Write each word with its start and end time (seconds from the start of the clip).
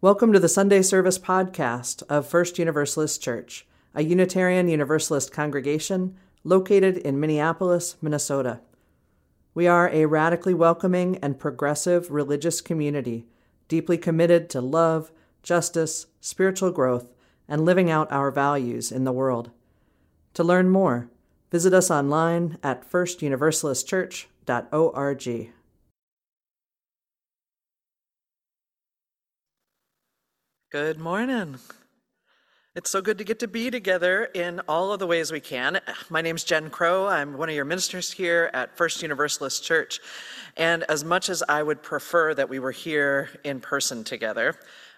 Welcome 0.00 0.32
to 0.32 0.38
the 0.38 0.48
Sunday 0.48 0.82
Service 0.82 1.18
podcast 1.18 2.04
of 2.08 2.24
First 2.24 2.56
Universalist 2.56 3.20
Church, 3.20 3.66
a 3.96 4.04
Unitarian 4.04 4.68
Universalist 4.68 5.32
congregation 5.32 6.16
located 6.44 6.98
in 6.98 7.18
Minneapolis, 7.18 7.96
Minnesota. 8.00 8.60
We 9.54 9.66
are 9.66 9.90
a 9.90 10.06
radically 10.06 10.54
welcoming 10.54 11.16
and 11.16 11.36
progressive 11.36 12.12
religious 12.12 12.60
community, 12.60 13.26
deeply 13.66 13.98
committed 13.98 14.48
to 14.50 14.60
love, 14.60 15.10
justice, 15.42 16.06
spiritual 16.20 16.70
growth, 16.70 17.12
and 17.48 17.64
living 17.64 17.90
out 17.90 18.12
our 18.12 18.30
values 18.30 18.92
in 18.92 19.02
the 19.02 19.10
world. 19.10 19.50
To 20.34 20.44
learn 20.44 20.68
more, 20.68 21.10
visit 21.50 21.74
us 21.74 21.90
online 21.90 22.56
at 22.62 22.88
firstuniversalistchurch.org. 22.88 25.52
Good 30.70 30.98
morning. 30.98 31.56
It's 32.74 32.90
so 32.90 33.00
good 33.00 33.16
to 33.16 33.24
get 33.24 33.38
to 33.38 33.48
be 33.48 33.70
together 33.70 34.26
in 34.34 34.60
all 34.68 34.92
of 34.92 34.98
the 34.98 35.06
ways 35.06 35.32
we 35.32 35.40
can. 35.40 35.80
My 36.10 36.20
name's 36.20 36.44
Jen 36.44 36.68
Crow. 36.68 37.06
I'm 37.06 37.38
one 37.38 37.48
of 37.48 37.54
your 37.54 37.64
ministers 37.64 38.12
here 38.12 38.50
at 38.52 38.76
First 38.76 39.00
Universalist 39.00 39.64
Church. 39.64 39.98
And 40.58 40.84
as 40.90 41.04
much 41.04 41.30
as 41.30 41.42
I 41.48 41.62
would 41.62 41.82
prefer 41.82 42.34
that 42.34 42.50
we 42.50 42.58
were 42.58 42.70
here 42.70 43.30
in 43.44 43.60
person 43.60 44.04
together, 44.04 44.56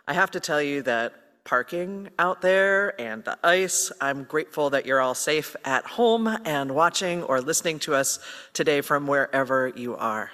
I 0.08 0.14
have 0.14 0.32
to 0.32 0.40
tell 0.40 0.60
you 0.60 0.82
that 0.82 1.44
parking 1.44 2.08
out 2.18 2.42
there 2.42 3.00
and 3.00 3.22
the 3.22 3.38
ice, 3.44 3.92
I'm 4.00 4.24
grateful 4.24 4.70
that 4.70 4.86
you're 4.86 5.00
all 5.00 5.14
safe 5.14 5.54
at 5.64 5.86
home 5.86 6.26
and 6.46 6.74
watching 6.74 7.22
or 7.22 7.40
listening 7.40 7.78
to 7.80 7.94
us 7.94 8.18
today 8.54 8.80
from 8.80 9.06
wherever 9.06 9.68
you 9.68 9.94
are. 9.94 10.32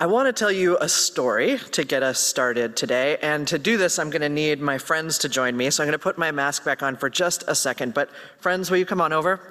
I 0.00 0.06
want 0.06 0.28
to 0.28 0.32
tell 0.32 0.52
you 0.52 0.78
a 0.80 0.88
story 0.88 1.58
to 1.72 1.82
get 1.82 2.04
us 2.04 2.20
started 2.20 2.76
today. 2.76 3.18
And 3.20 3.48
to 3.48 3.58
do 3.58 3.76
this, 3.76 3.98
I'm 3.98 4.10
going 4.10 4.22
to 4.22 4.28
need 4.28 4.60
my 4.60 4.78
friends 4.78 5.18
to 5.18 5.28
join 5.28 5.56
me. 5.56 5.70
So 5.70 5.82
I'm 5.82 5.88
going 5.88 5.98
to 5.98 6.02
put 6.02 6.16
my 6.16 6.30
mask 6.30 6.64
back 6.64 6.84
on 6.84 6.94
for 6.94 7.10
just 7.10 7.42
a 7.48 7.54
second. 7.56 7.94
But, 7.94 8.08
friends, 8.38 8.70
will 8.70 8.78
you 8.78 8.86
come 8.86 9.00
on 9.00 9.12
over? 9.12 9.50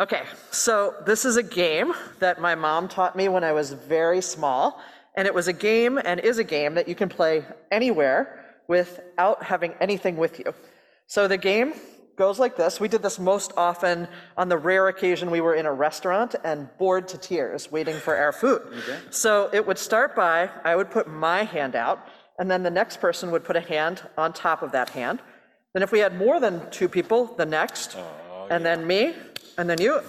Okay, 0.00 0.22
so 0.50 0.96
this 1.06 1.24
is 1.24 1.36
a 1.36 1.44
game 1.44 1.94
that 2.18 2.40
my 2.40 2.56
mom 2.56 2.88
taught 2.88 3.14
me 3.14 3.28
when 3.28 3.44
I 3.44 3.52
was 3.52 3.70
very 3.70 4.20
small. 4.20 4.80
And 5.14 5.28
it 5.28 5.34
was 5.34 5.46
a 5.46 5.52
game 5.52 5.96
and 6.04 6.18
is 6.18 6.38
a 6.38 6.44
game 6.44 6.74
that 6.74 6.88
you 6.88 6.96
can 6.96 7.08
play 7.08 7.44
anywhere 7.70 8.56
without 8.66 9.44
having 9.44 9.74
anything 9.80 10.16
with 10.16 10.40
you. 10.40 10.52
So 11.06 11.28
the 11.28 11.38
game 11.38 11.74
goes 12.20 12.38
like 12.38 12.54
this. 12.54 12.78
We 12.78 12.86
did 12.86 13.02
this 13.02 13.18
most 13.18 13.50
often 13.56 14.06
on 14.36 14.50
the 14.50 14.58
rare 14.58 14.88
occasion 14.88 15.30
we 15.30 15.40
were 15.40 15.54
in 15.54 15.64
a 15.64 15.72
restaurant 15.72 16.34
and 16.44 16.68
bored 16.76 17.08
to 17.08 17.16
tears 17.16 17.72
waiting 17.72 17.96
for 17.96 18.14
our 18.14 18.30
food. 18.30 18.60
Okay. 18.80 18.98
So 19.08 19.48
it 19.54 19.66
would 19.66 19.78
start 19.78 20.14
by 20.14 20.50
I 20.62 20.76
would 20.76 20.90
put 20.90 21.08
my 21.08 21.44
hand 21.44 21.74
out, 21.74 21.98
and 22.38 22.50
then 22.50 22.62
the 22.62 22.70
next 22.70 23.00
person 23.00 23.30
would 23.30 23.42
put 23.42 23.56
a 23.56 23.60
hand 23.74 24.02
on 24.18 24.34
top 24.34 24.60
of 24.60 24.70
that 24.72 24.90
hand. 24.90 25.20
Then, 25.72 25.82
if 25.82 25.92
we 25.92 26.00
had 26.00 26.14
more 26.18 26.38
than 26.40 26.68
two 26.70 26.90
people, 26.90 27.24
the 27.24 27.46
next, 27.46 27.96
oh, 27.96 28.48
and 28.50 28.62
yeah. 28.62 28.76
then 28.76 28.86
me, 28.86 29.14
and 29.56 29.70
then 29.70 29.80
you. 29.80 30.02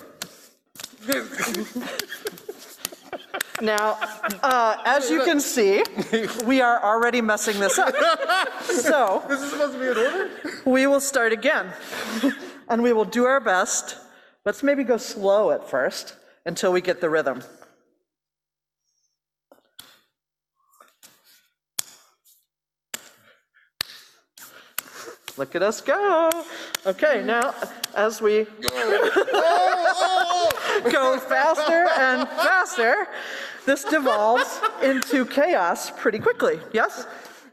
Now, 3.61 3.99
uh, 4.41 4.77
as 4.85 5.09
you 5.11 5.23
can 5.23 5.39
see, 5.39 5.83
we 6.45 6.61
are 6.61 6.83
already 6.83 7.21
messing 7.21 7.59
this 7.59 7.77
up. 7.77 7.93
So, 8.65 9.23
This 9.27 9.41
is 9.41 9.51
supposed 9.51 9.73
to 9.73 9.79
be 9.79 9.85
in 9.85 9.97
order? 9.97 10.29
we 10.65 10.87
will 10.87 10.99
start 10.99 11.31
again. 11.31 11.71
And 12.67 12.81
we 12.81 12.91
will 12.93 13.05
do 13.05 13.25
our 13.25 13.39
best. 13.39 13.97
Let's 14.45 14.63
maybe 14.63 14.83
go 14.83 14.97
slow 14.97 15.51
at 15.51 15.69
first 15.69 16.15
until 16.45 16.71
we 16.73 16.81
get 16.81 17.01
the 17.01 17.09
rhythm. 17.09 17.43
Look 25.37 25.55
at 25.55 25.63
us 25.63 25.81
go. 25.81 26.29
Okay, 26.85 27.23
now 27.23 27.53
as 27.95 28.21
we 28.21 28.45
go 30.91 31.19
faster 31.29 31.87
and 31.97 32.27
faster, 32.29 33.07
this 33.65 33.83
devolves 33.83 34.61
into 34.83 35.25
chaos 35.25 35.91
pretty 35.91 36.19
quickly. 36.19 36.59
Yes? 36.73 37.07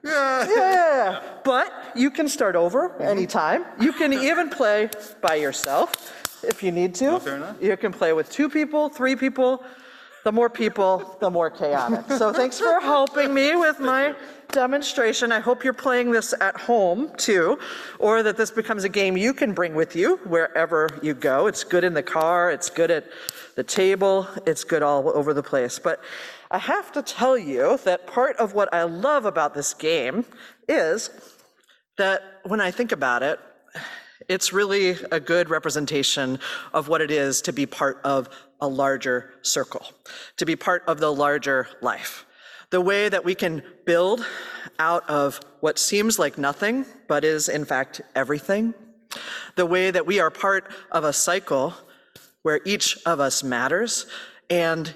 Yeah. 0.04 0.48
Yeah. 0.48 1.20
But 1.44 1.72
you 1.96 2.10
can 2.10 2.28
start 2.28 2.56
over 2.56 2.91
mm-hmm. 2.91 3.02
anytime. 3.02 3.64
You 3.80 3.92
can 3.92 4.12
even 4.12 4.50
play 4.50 4.91
by 5.22 5.36
yourself 5.36 6.12
if 6.44 6.62
you 6.62 6.72
need 6.72 6.94
to. 6.96 7.12
Oh, 7.12 7.19
fair 7.19 7.36
enough. 7.36 7.56
You 7.60 7.76
can 7.76 7.92
play 7.92 8.12
with 8.12 8.30
two 8.30 8.48
people, 8.50 8.91
three 8.91 9.16
people. 9.16 9.64
The 10.28 10.32
more 10.32 10.50
people, 10.50 11.16
the 11.20 11.30
more 11.30 11.48
chaotic. 11.48 12.04
So 12.18 12.34
thanks 12.34 12.58
for 12.58 12.80
helping 12.80 13.32
me 13.32 13.56
with 13.56 13.80
my 13.80 14.14
demonstration. 14.52 15.32
I 15.32 15.40
hope 15.40 15.64
you're 15.64 15.72
playing 15.72 16.10
this 16.10 16.34
at 16.38 16.54
home 16.54 17.10
too, 17.16 17.58
or 17.98 18.22
that 18.22 18.36
this 18.36 18.50
becomes 18.50 18.84
a 18.84 18.90
game 18.90 19.16
you 19.16 19.32
can 19.32 19.54
bring 19.54 19.74
with 19.74 19.96
you 19.96 20.18
wherever 20.24 20.90
you 21.02 21.14
go. 21.14 21.46
It's 21.46 21.64
good 21.64 21.82
in 21.82 21.94
the 21.94 22.02
car, 22.02 22.50
it's 22.50 22.68
good 22.68 22.90
at 22.90 23.06
the 23.56 23.64
table, 23.64 24.28
it's 24.44 24.64
good 24.64 24.82
all 24.82 25.08
over 25.16 25.32
the 25.32 25.42
place. 25.42 25.78
But 25.78 26.02
I 26.50 26.58
have 26.58 26.92
to 26.92 27.00
tell 27.00 27.38
you 27.38 27.78
that 27.84 28.06
part 28.06 28.36
of 28.36 28.52
what 28.52 28.68
I 28.74 28.82
love 28.82 29.24
about 29.24 29.54
this 29.54 29.72
game 29.72 30.26
is 30.68 31.08
that 31.96 32.20
when 32.44 32.60
I 32.60 32.70
think 32.70 32.92
about 32.92 33.22
it, 33.22 33.40
it's 34.28 34.52
really 34.52 34.96
a 35.10 35.20
good 35.20 35.50
representation 35.50 36.38
of 36.72 36.88
what 36.88 37.00
it 37.00 37.10
is 37.10 37.42
to 37.42 37.52
be 37.52 37.66
part 37.66 38.00
of 38.04 38.28
a 38.60 38.68
larger 38.68 39.34
circle, 39.42 39.86
to 40.36 40.44
be 40.44 40.56
part 40.56 40.82
of 40.86 41.00
the 41.00 41.12
larger 41.12 41.68
life 41.80 42.26
the 42.70 42.80
way 42.80 43.08
that 43.08 43.24
we 43.24 43.34
can 43.34 43.62
build 43.86 44.24
out 44.78 45.08
of 45.08 45.40
what 45.60 45.78
seems 45.78 46.18
like 46.18 46.36
nothing, 46.36 46.84
but 47.06 47.24
is 47.24 47.48
in 47.48 47.64
fact 47.64 48.00
everything, 48.14 48.74
the 49.56 49.64
way 49.64 49.90
that 49.90 50.06
we 50.06 50.20
are 50.20 50.30
part 50.30 50.70
of 50.92 51.04
a 51.04 51.12
cycle 51.12 51.72
where 52.42 52.60
each 52.64 52.98
of 53.06 53.20
us 53.20 53.42
matters, 53.42 54.06
and 54.50 54.94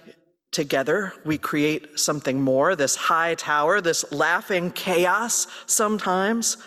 together 0.50 1.14
we 1.25 1.38
create 1.38 1.99
something 1.99 2.41
more, 2.41 2.76
this 2.76 2.94
high 2.94 3.34
tower, 3.34 3.81
this 3.81 4.10
laughing 4.12 4.70
chaos 4.70 5.47
sometimes. 5.66 6.59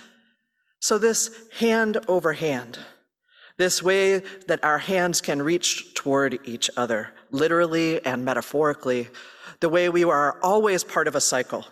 So, 0.85 0.99
this 0.99 1.31
hand 1.57 1.97
over 2.07 2.33
hand, 2.33 2.77
this 3.57 3.81
way 3.81 4.19
that 4.45 4.63
our 4.63 4.77
hands 4.77 5.19
can 5.19 5.41
reach 5.41 5.95
toward 5.95 6.37
each 6.43 6.69
other, 6.77 7.09
literally 7.31 8.05
and 8.05 8.23
metaphorically, 8.23 9.07
the 9.61 9.69
way 9.69 9.89
we 9.89 10.03
are 10.03 10.39
always 10.43 10.83
part 10.83 11.07
of 11.07 11.15
a 11.15 11.19
cycle 11.19 11.65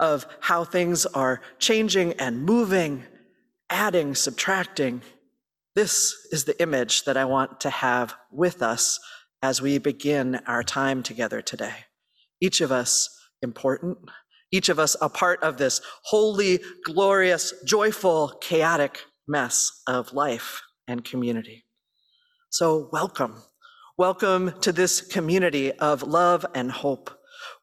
of 0.00 0.26
how 0.40 0.64
things 0.64 1.04
are 1.04 1.42
changing 1.58 2.14
and 2.14 2.42
moving, 2.42 3.04
adding, 3.68 4.14
subtracting. 4.14 5.02
This 5.74 6.26
is 6.32 6.44
the 6.44 6.58
image 6.62 7.04
that 7.04 7.18
I 7.18 7.26
want 7.26 7.60
to 7.60 7.68
have 7.68 8.14
with 8.32 8.62
us 8.62 8.98
as 9.42 9.60
we 9.60 9.76
begin 9.76 10.36
our 10.46 10.62
time 10.62 11.02
together 11.02 11.42
today. 11.42 11.84
Each 12.40 12.62
of 12.62 12.72
us 12.72 13.14
important, 13.42 13.98
each 14.54 14.68
of 14.68 14.78
us 14.78 14.96
a 15.00 15.08
part 15.08 15.42
of 15.42 15.58
this 15.58 15.80
holy, 16.04 16.60
glorious, 16.84 17.52
joyful, 17.66 18.38
chaotic 18.40 19.00
mess 19.26 19.82
of 19.88 20.12
life 20.12 20.62
and 20.86 21.04
community. 21.04 21.64
So, 22.50 22.88
welcome. 22.92 23.42
Welcome 23.98 24.60
to 24.60 24.70
this 24.70 25.00
community 25.00 25.72
of 25.72 26.04
love 26.04 26.46
and 26.54 26.70
hope. 26.70 27.10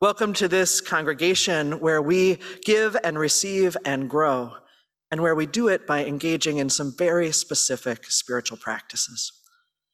Welcome 0.01 0.33
to 0.33 0.49
this 0.49 0.81
congregation 0.81 1.79
where 1.79 2.01
we 2.01 2.39
give 2.65 2.97
and 3.05 3.17
receive 3.17 3.77
and 3.85 4.09
grow, 4.09 4.51
and 5.11 5.21
where 5.21 5.35
we 5.35 5.45
do 5.45 5.69
it 5.69 5.87
by 5.87 6.03
engaging 6.03 6.57
in 6.57 6.69
some 6.69 6.93
very 6.97 7.31
specific 7.31 8.03
spiritual 8.11 8.57
practices. 8.57 9.31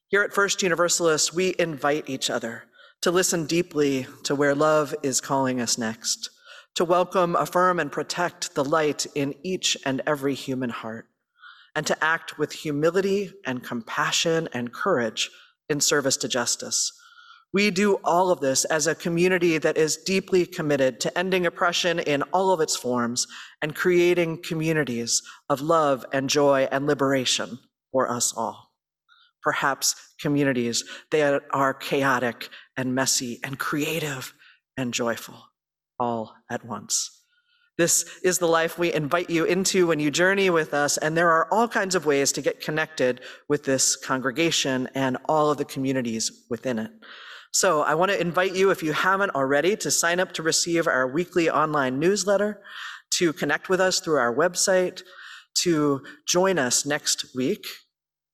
Here 0.08 0.24
at 0.24 0.34
First 0.34 0.64
Universalist, 0.64 1.31
we 1.31 1.53
invite 1.59 2.09
each 2.09 2.31
other 2.31 2.64
to 3.03 3.12
listen 3.12 3.46
deeply 3.46 4.08
to 4.24 4.34
where 4.34 4.56
love 4.56 4.96
is 5.03 5.22
calling 5.22 5.62
us 5.62 5.78
next, 5.78 6.31
to 6.77 6.85
welcome, 6.85 7.35
affirm, 7.35 7.79
and 7.79 7.91
protect 7.91 8.55
the 8.55 8.63
light 8.63 9.05
in 9.13 9.35
each 9.43 9.78
and 9.85 10.02
every 10.07 10.34
human 10.34 10.69
heart, 10.69 11.07
and 11.75 11.85
to 11.85 12.03
act 12.03 12.40
with 12.40 12.52
humility 12.53 13.31
and 13.46 13.63
compassion 13.63 14.47
and 14.53 14.73
courage 14.73 15.29
in 15.69 15.81
service 15.81 16.17
to 16.17 16.28
justice 16.28 16.91
we 17.53 17.72
do 17.72 17.96
all 18.03 18.29
of 18.29 18.40
this 18.41 18.66
as 18.66 18.87
a 18.87 18.96
community 18.96 19.57
that 19.57 19.78
is 19.78 19.97
deeply 19.97 20.46
committed 20.46 20.99
to 20.99 21.17
ending 21.17 21.46
oppression 21.46 21.99
in 21.99 22.22
all 22.34 22.52
of 22.52 22.59
its 22.59 22.75
forms 22.75 23.25
and 23.61 23.75
creating 23.75 24.41
communities 24.43 25.22
of 25.49 25.61
love 25.61 26.05
and 26.11 26.29
joy 26.29 26.67
and 26.72 26.85
liberation 26.85 27.57
for 27.91 28.11
us 28.11 28.34
all. 28.35 28.72
Perhaps 29.41 29.96
communities 30.19 30.84
that 31.11 31.41
are 31.52 31.73
chaotic 31.73 32.49
and 32.75 32.93
messy 32.93 33.40
and 33.43 33.57
creative 33.57 34.34
and 34.75 34.93
joyful 34.93 35.46
all 35.99 36.34
at 36.49 36.66
once. 36.66 37.23
This 37.78 38.05
is 38.23 38.40
the 38.40 38.47
life 38.47 38.79
we 38.79 38.91
invite 38.91 39.29
you 39.29 39.46
into 39.46 39.85
when 39.85 39.99
you 39.99 40.09
journey 40.09 40.49
with 40.49 40.73
us, 40.73 40.97
and 40.97 41.16
there 41.16 41.29
are 41.29 41.47
all 41.53 41.67
kinds 41.67 41.94
of 41.94 42.08
ways 42.08 42.32
to 42.32 42.41
get 42.41 42.59
connected 42.59 43.22
with 43.47 43.66
this 43.66 43.96
congregation 43.96 44.90
and 44.96 45.17
all 45.29 45.52
of 45.52 45.59
the 45.59 45.66
communities 45.66 46.46
within 46.49 46.79
it. 46.79 46.91
So 47.52 47.82
I 47.82 47.94
want 47.94 48.11
to 48.11 48.20
invite 48.20 48.55
you, 48.55 48.72
if 48.72 48.82
you 48.82 48.94
haven't 48.94 49.35
already, 49.35 49.76
to 49.78 49.91
sign 49.91 50.20
up 50.20 50.34
to 50.34 50.44
receive 50.44 50.88
our 50.88 51.08
weekly 51.08 51.49
online 51.49 52.00
newsletter, 52.00 52.61
to 53.11 53.32
connect 53.32 53.70
with 53.70 53.79
us 53.79 54.00
through 54.00 54.17
our 54.17 54.35
website, 54.35 55.03
to 55.61 56.03
join 56.28 56.58
us 56.58 56.85
next 56.85 57.35
week, 57.35 57.66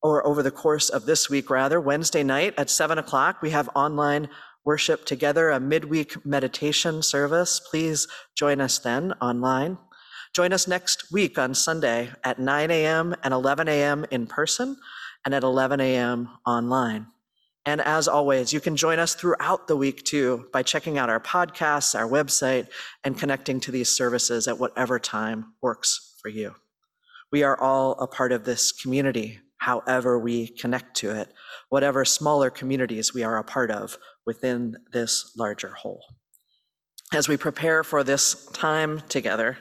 or 0.02 0.26
over 0.26 0.42
the 0.42 0.50
course 0.50 0.88
of 0.88 1.06
this 1.06 1.30
week, 1.30 1.48
rather, 1.48 1.80
Wednesday 1.80 2.22
night 2.22 2.54
at 2.58 2.70
7 2.70 2.98
o'clock. 2.98 3.40
We 3.40 3.50
have 3.50 3.68
online 3.74 4.28
worship 4.64 5.04
together, 5.04 5.50
a 5.50 5.60
midweek 5.60 6.24
meditation 6.24 7.02
service. 7.02 7.60
Please 7.60 8.08
join 8.36 8.60
us 8.60 8.78
then 8.78 9.12
online. 9.20 9.78
Join 10.34 10.52
us 10.52 10.66
next 10.66 11.12
week 11.12 11.38
on 11.38 11.54
Sunday 11.54 12.10
at 12.24 12.38
9 12.38 12.70
a.m. 12.70 13.14
and 13.22 13.32
11 13.32 13.68
a.m. 13.68 14.04
in 14.10 14.26
person 14.26 14.76
and 15.24 15.34
at 15.34 15.44
11 15.44 15.80
a.m. 15.80 16.28
online. 16.46 17.06
And 17.66 17.80
as 17.80 18.08
always, 18.08 18.52
you 18.52 18.60
can 18.60 18.76
join 18.76 18.98
us 18.98 19.14
throughout 19.14 19.68
the 19.68 19.76
week 19.76 20.04
too 20.04 20.46
by 20.52 20.62
checking 20.62 20.98
out 20.98 21.08
our 21.08 21.20
podcasts, 21.20 21.98
our 21.98 22.08
website, 22.08 22.68
and 23.04 23.18
connecting 23.18 23.60
to 23.60 23.70
these 23.70 23.88
services 23.88 24.46
at 24.48 24.58
whatever 24.58 24.98
time 24.98 25.54
works 25.62 26.18
for 26.20 26.28
you. 26.28 26.54
We 27.32 27.42
are 27.42 27.58
all 27.58 27.92
a 27.92 28.06
part 28.06 28.32
of 28.32 28.44
this 28.44 28.70
community, 28.70 29.40
however 29.58 30.18
we 30.18 30.48
connect 30.48 30.96
to 30.98 31.10
it, 31.10 31.32
whatever 31.70 32.04
smaller 32.04 32.50
communities 32.50 33.14
we 33.14 33.22
are 33.22 33.38
a 33.38 33.44
part 33.44 33.70
of 33.70 33.96
within 34.26 34.76
this 34.92 35.32
larger 35.36 35.70
whole. 35.70 36.02
As 37.12 37.28
we 37.28 37.36
prepare 37.36 37.84
for 37.84 38.02
this 38.02 38.46
time 38.52 39.02
together, 39.08 39.58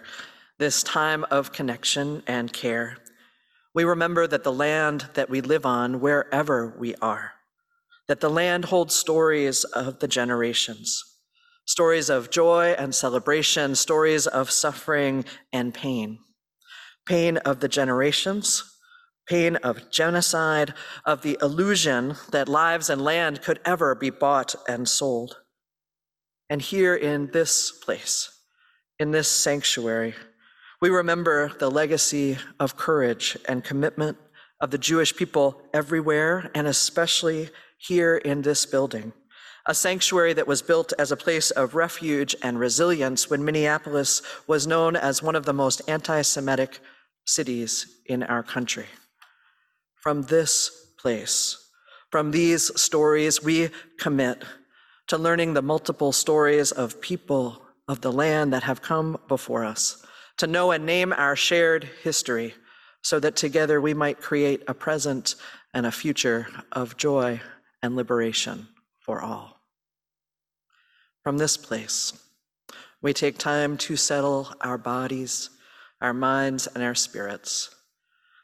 this 0.57 0.83
time 0.83 1.25
of 1.30 1.51
connection 1.51 2.24
and 2.25 2.51
care, 2.51 2.98
we 3.75 3.83
remember 3.83 4.27
that 4.27 4.44
the 4.44 4.51
land 4.51 5.07
that 5.15 5.30
we 5.30 5.42
live 5.42 5.65
on, 5.65 6.00
wherever 6.00 6.75
we 6.77 6.95
are, 6.95 7.33
that 8.07 8.21
the 8.21 8.30
land 8.30 8.65
holds 8.65 8.95
stories 8.95 9.63
of 9.63 10.00
the 10.00 10.07
generations, 10.07 11.04
stories 11.65 12.10
of 12.10 12.30
joy 12.30 12.75
and 12.77 12.94
celebration, 12.94 13.75
stories 13.75 14.27
of 14.27 14.51
suffering 14.51 15.25
and 15.51 15.74
pain, 15.74 16.19
pain 17.06 17.38
of 17.38 17.60
the 17.60 17.68
generations, 17.68 18.73
pain 19.28 19.56
of 19.58 19.90
genocide, 19.90 20.74
of 21.06 21.22
the 21.22 21.38
illusion 21.42 22.16
that 22.31 22.50
lives 22.50 22.90
and 22.90 23.02
land 23.02 23.42
could 23.42 23.60
ever 23.66 23.96
be 23.96 24.10
bought 24.10 24.56
and 24.68 24.88
sold. 24.88 25.38
And 26.50 26.62
here 26.62 26.96
in 26.96 27.31
this 27.31 27.72
place, 27.72 28.30
in 29.00 29.12
this 29.12 29.28
sanctuary, 29.28 30.14
we 30.81 30.90
remember 30.90 31.52
the 31.60 31.72
legacy 31.72 32.38
of 32.60 32.75
courage 32.75 33.38
and 33.48 33.64
commitment 33.64 34.18
of 34.60 34.72
the 34.72 34.78
Jewish 34.78 35.16
people 35.16 35.62
everywhere, 35.74 36.52
and 36.54 36.68
especially 36.68 37.50
here 37.78 38.18
in 38.18 38.42
this 38.42 38.66
building, 38.66 39.14
a 39.66 39.74
sanctuary 39.74 40.34
that 40.34 40.48
was 40.48 40.62
built 40.62 40.94
as 41.00 41.12
a 41.12 41.18
place 41.18 41.52
of 41.52 41.75
refuge 41.75 42.36
and 42.42 42.60
resilience 42.60 43.30
when 43.30 43.46
Minneapolis 43.46 44.22
was 44.48 44.68
known 44.68 44.96
as 44.96 45.24
one 45.24 45.36
of 45.36 45.46
the 45.46 45.54
most 45.54 45.81
anti 45.88 46.22
Semitic 46.22 46.80
cities 47.25 48.02
in 48.06 48.24
our 48.24 48.44
country. 48.44 48.86
From 50.04 50.24
this 50.24 50.88
place, 50.98 51.70
from 52.12 52.32
these 52.32 52.78
stories, 52.80 53.42
we 53.42 53.70
commit 53.98 54.44
to 55.08 55.18
learning 55.18 55.54
the 55.54 55.62
multiple 55.62 56.12
stories 56.12 56.74
of 56.74 57.00
people 57.00 57.62
of 57.88 58.02
the 58.02 58.12
land 58.12 58.52
that 58.52 58.64
have 58.64 58.82
come 58.82 59.18
before 59.30 59.64
us, 59.64 60.06
to 60.40 60.46
know 60.46 60.72
and 60.72 60.86
name 60.86 61.14
our 61.14 61.38
shared 61.38 61.86
history, 62.04 62.54
so 63.02 63.18
that 63.22 63.38
together 63.38 63.80
we 63.80 63.94
might 63.94 64.20
create 64.20 64.62
a 64.68 64.74
present 64.74 65.36
and 65.74 65.86
a 65.86 65.92
future 65.92 66.48
of 66.74 66.98
joy 66.98 67.40
and 67.82 67.96
liberation 67.96 68.68
for 69.00 69.22
all. 69.22 69.62
From 71.24 71.38
this 71.38 71.56
place, 71.56 72.12
we 73.02 73.14
take 73.14 73.38
time 73.38 73.78
to 73.78 73.96
settle 73.96 74.50
our 74.60 74.78
bodies, 74.78 75.50
our 76.02 76.14
minds, 76.14 76.68
and 76.68 76.84
our 76.84 76.94
spirits, 76.94 77.74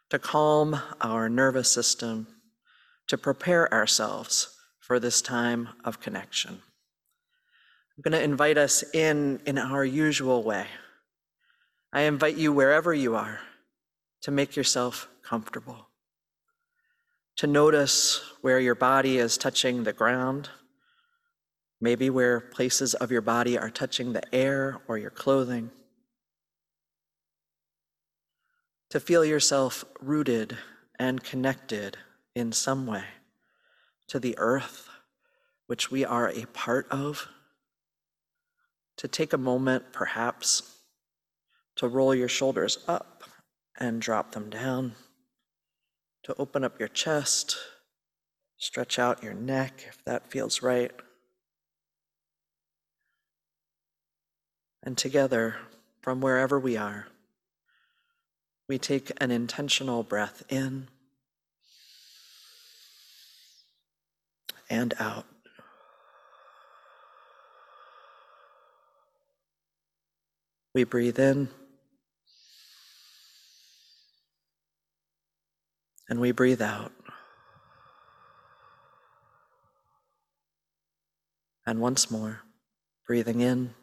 to 0.09 0.19
calm 0.19 0.81
our 1.01 1.29
nervous 1.29 1.71
system, 1.71 2.27
to 3.07 3.17
prepare 3.17 3.71
ourselves 3.73 4.55
for 4.79 4.99
this 4.99 5.21
time 5.21 5.69
of 5.83 5.99
connection. 5.99 6.61
I'm 7.95 8.01
going 8.01 8.19
to 8.19 8.23
invite 8.23 8.57
us 8.57 8.83
in 8.93 9.41
in 9.45 9.57
our 9.57 9.83
usual 9.83 10.43
way. 10.43 10.67
I 11.91 12.01
invite 12.01 12.37
you, 12.37 12.53
wherever 12.53 12.93
you 12.93 13.15
are, 13.15 13.39
to 14.21 14.31
make 14.31 14.55
yourself 14.55 15.09
comfortable 15.23 15.89
to 17.39 17.47
notice 17.47 18.21
where 18.41 18.59
your 18.59 18.75
body 18.75 19.17
is 19.17 19.37
touching 19.37 19.85
the 19.85 19.93
ground, 19.93 20.49
maybe 21.79 22.09
where 22.09 22.41
places 22.41 22.93
of 22.95 23.11
your 23.11 23.21
body 23.21 23.57
are 23.57 23.69
touching 23.69 24.11
the 24.11 24.35
air 24.35 24.81
or 24.89 24.97
your 24.97 25.09
clothing. 25.09 25.71
To 28.89 28.99
feel 28.99 29.23
yourself 29.23 29.85
rooted 29.99 30.57
and 30.97 31.23
connected 31.23 31.97
in 32.35 32.51
some 32.51 32.87
way 32.87 33.03
to 34.07 34.19
the 34.19 34.35
earth, 34.37 34.89
which 35.67 35.91
we 35.91 36.03
are 36.03 36.29
a 36.29 36.45
part 36.47 36.87
of. 36.89 37.27
To 38.97 39.07
take 39.07 39.31
a 39.31 39.37
moment, 39.37 39.93
perhaps, 39.93 40.77
to 41.75 41.87
roll 41.87 42.13
your 42.13 42.27
shoulders 42.27 42.79
up 42.87 43.23
and 43.79 44.01
drop 44.01 44.31
them 44.31 44.49
down 44.49 44.95
to 46.29 46.35
open 46.37 46.63
up 46.63 46.79
your 46.79 46.87
chest, 46.87 47.57
stretch 48.57 48.99
out 48.99 49.23
your 49.23 49.33
neck 49.33 49.83
if 49.87 50.03
that 50.05 50.29
feels 50.29 50.61
right. 50.61 50.91
And 54.83 54.95
together, 54.95 55.55
from 56.01 56.21
wherever 56.21 56.59
we 56.59 56.77
are, 56.77 57.07
we 58.69 58.77
take 58.77 59.11
an 59.17 59.31
intentional 59.31 60.03
breath 60.03 60.43
in 60.47 60.87
and 64.69 64.93
out. 64.99 65.25
We 70.73 70.85
breathe 70.85 71.19
in. 71.19 71.49
and 76.09 76.19
we 76.19 76.31
breathe 76.31 76.61
out. 76.61 76.91
And 81.65 81.79
once 81.79 82.09
more, 82.09 82.41
breathing 83.05 83.41
in 83.41 83.75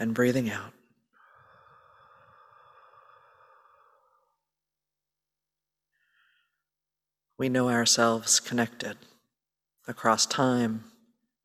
and 0.00 0.14
breathing 0.14 0.50
out. 0.50 0.72
We 7.38 7.50
know 7.50 7.68
ourselves 7.68 8.40
connected 8.40 8.96
across 9.86 10.24
time 10.24 10.84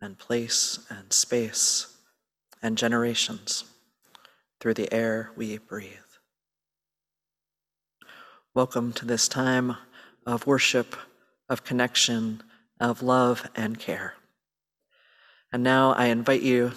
and 0.01 0.17
place 0.17 0.79
and 0.89 1.11
space 1.11 1.97
and 2.61 2.77
generations 2.77 3.65
through 4.59 4.75
the 4.75 4.91
air 4.93 5.31
we 5.35 5.57
breathe. 5.57 5.91
Welcome 8.53 8.93
to 8.93 9.05
this 9.05 9.27
time 9.27 9.75
of 10.25 10.47
worship, 10.47 10.95
of 11.49 11.65
connection, 11.65 12.41
of 12.79 13.03
love 13.03 13.49
and 13.53 13.77
care. 13.77 14.13
And 15.51 15.61
now 15.61 15.91
I 15.91 16.05
invite 16.05 16.41
you, 16.41 16.71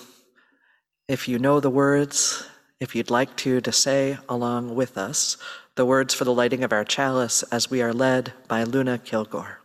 if 1.08 1.26
you 1.26 1.38
know 1.38 1.58
the 1.58 1.70
words, 1.70 2.46
if 2.80 2.94
you'd 2.94 3.10
like 3.10 3.34
to, 3.38 3.62
to 3.62 3.72
say 3.72 4.18
along 4.28 4.74
with 4.74 4.98
us 4.98 5.38
the 5.74 5.86
words 5.86 6.12
for 6.12 6.24
the 6.24 6.34
lighting 6.34 6.62
of 6.62 6.72
our 6.72 6.84
chalice 6.84 7.42
as 7.44 7.70
we 7.70 7.80
are 7.80 7.94
led 7.94 8.34
by 8.46 8.62
Luna 8.62 8.98
Kilgore. 8.98 9.60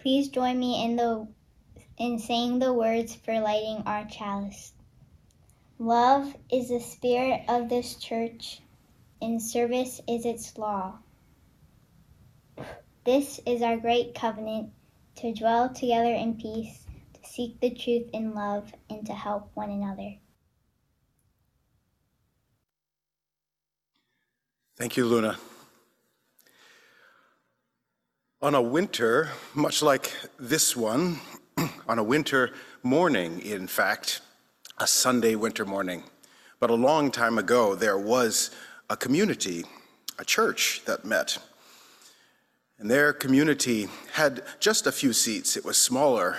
Please 0.00 0.28
join 0.28 0.58
me 0.58 0.82
in 0.84 0.96
the 0.96 1.28
in 1.98 2.18
saying 2.18 2.60
the 2.60 2.72
words 2.72 3.14
for 3.14 3.38
lighting 3.40 3.82
our 3.84 4.06
chalice. 4.06 4.72
Love 5.78 6.34
is 6.50 6.70
the 6.70 6.80
spirit 6.80 7.42
of 7.48 7.68
this 7.68 7.96
church, 7.96 8.62
and 9.20 9.42
service 9.42 10.00
is 10.08 10.24
its 10.24 10.56
law. 10.56 10.98
This 13.04 13.40
is 13.44 13.60
our 13.60 13.76
great 13.76 14.14
covenant 14.14 14.70
to 15.16 15.34
dwell 15.34 15.68
together 15.68 16.12
in 16.12 16.34
peace, 16.34 16.87
seek 17.38 17.60
the 17.60 17.70
truth 17.70 18.10
in 18.12 18.34
love, 18.34 18.74
and 18.90 19.06
to 19.06 19.12
help 19.12 19.48
one 19.54 19.70
another. 19.70 20.16
Thank 24.76 24.96
you, 24.96 25.06
Luna. 25.06 25.38
On 28.42 28.56
a 28.56 28.62
winter, 28.62 29.30
much 29.54 29.82
like 29.82 30.12
this 30.36 30.76
one, 30.76 31.20
on 31.88 32.00
a 32.00 32.02
winter 32.02 32.50
morning, 32.82 33.38
in 33.38 33.68
fact, 33.68 34.20
a 34.78 34.86
Sunday 34.88 35.36
winter 35.36 35.64
morning. 35.64 36.02
But 36.58 36.70
a 36.70 36.74
long 36.74 37.12
time 37.12 37.38
ago, 37.38 37.76
there 37.76 37.98
was 37.98 38.50
a 38.90 38.96
community 38.96 39.64
a 40.18 40.24
church 40.24 40.82
that 40.86 41.04
met. 41.04 41.38
And 42.80 42.90
their 42.90 43.12
community 43.12 43.86
had 44.14 44.42
just 44.58 44.88
a 44.88 44.92
few 44.92 45.12
seats. 45.12 45.56
It 45.56 45.64
was 45.64 45.78
smaller 45.78 46.38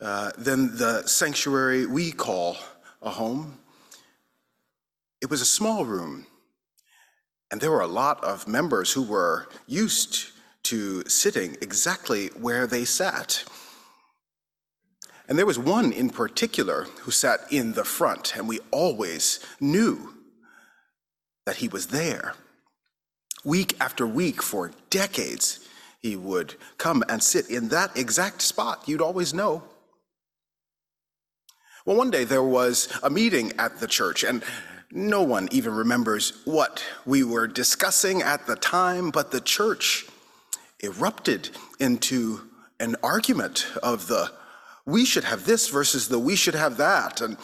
uh, 0.00 0.30
than 0.36 0.76
the 0.76 1.02
sanctuary 1.06 1.86
we 1.86 2.12
call 2.12 2.56
a 3.02 3.10
home. 3.10 3.58
It 5.22 5.30
was 5.30 5.40
a 5.40 5.46
small 5.46 5.84
room, 5.84 6.26
and 7.50 7.60
there 7.60 7.70
were 7.70 7.80
a 7.80 7.86
lot 7.86 8.22
of 8.22 8.46
members 8.46 8.92
who 8.92 9.02
were 9.02 9.48
used 9.66 10.32
to 10.64 11.02
sitting 11.08 11.56
exactly 11.62 12.28
where 12.38 12.66
they 12.66 12.84
sat. 12.84 13.44
And 15.28 15.38
there 15.38 15.46
was 15.46 15.58
one 15.58 15.92
in 15.92 16.10
particular 16.10 16.84
who 17.00 17.10
sat 17.10 17.40
in 17.50 17.72
the 17.72 17.84
front, 17.84 18.36
and 18.36 18.46
we 18.48 18.60
always 18.70 19.40
knew 19.60 20.14
that 21.46 21.56
he 21.56 21.68
was 21.68 21.86
there. 21.86 22.34
Week 23.44 23.76
after 23.80 24.06
week 24.06 24.42
for 24.42 24.72
decades, 24.90 25.60
he 26.00 26.16
would 26.16 26.54
come 26.78 27.02
and 27.08 27.22
sit 27.22 27.48
in 27.48 27.68
that 27.68 27.96
exact 27.96 28.42
spot. 28.42 28.84
You'd 28.86 29.00
always 29.00 29.32
know. 29.32 29.62
Well, 31.86 31.98
one 31.98 32.10
day 32.10 32.24
there 32.24 32.42
was 32.42 32.88
a 33.04 33.10
meeting 33.10 33.52
at 33.60 33.78
the 33.78 33.86
church, 33.86 34.24
and 34.24 34.42
no 34.90 35.22
one 35.22 35.48
even 35.52 35.72
remembers 35.72 36.32
what 36.44 36.82
we 37.04 37.22
were 37.22 37.46
discussing 37.46 38.22
at 38.22 38.44
the 38.44 38.56
time, 38.56 39.12
but 39.12 39.30
the 39.30 39.40
church 39.40 40.04
erupted 40.82 41.50
into 41.78 42.40
an 42.80 42.96
argument 43.04 43.68
of 43.84 44.08
the 44.08 44.32
we 44.84 45.04
should 45.04 45.22
have 45.22 45.46
this 45.46 45.68
versus 45.68 46.08
the 46.08 46.18
we 46.18 46.34
should 46.34 46.56
have 46.56 46.76
that. 46.78 47.20
And 47.20 47.36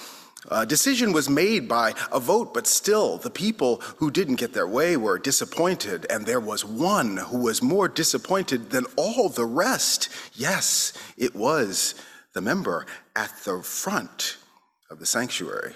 a 0.50 0.66
decision 0.66 1.12
was 1.12 1.30
made 1.30 1.68
by 1.68 1.94
a 2.10 2.18
vote, 2.18 2.52
but 2.52 2.66
still, 2.66 3.18
the 3.18 3.30
people 3.30 3.76
who 3.98 4.10
didn't 4.10 4.40
get 4.40 4.54
their 4.54 4.66
way 4.66 4.96
were 4.96 5.20
disappointed, 5.20 6.04
and 6.10 6.26
there 6.26 6.40
was 6.40 6.64
one 6.64 7.16
who 7.16 7.38
was 7.38 7.62
more 7.62 7.86
disappointed 7.86 8.70
than 8.70 8.86
all 8.96 9.28
the 9.28 9.46
rest. 9.46 10.08
Yes, 10.34 10.92
it 11.16 11.36
was 11.36 11.94
the 12.34 12.40
member 12.40 12.86
at 13.14 13.30
the 13.44 13.62
front 13.62 14.36
of 14.90 14.98
the 14.98 15.06
sanctuary. 15.06 15.74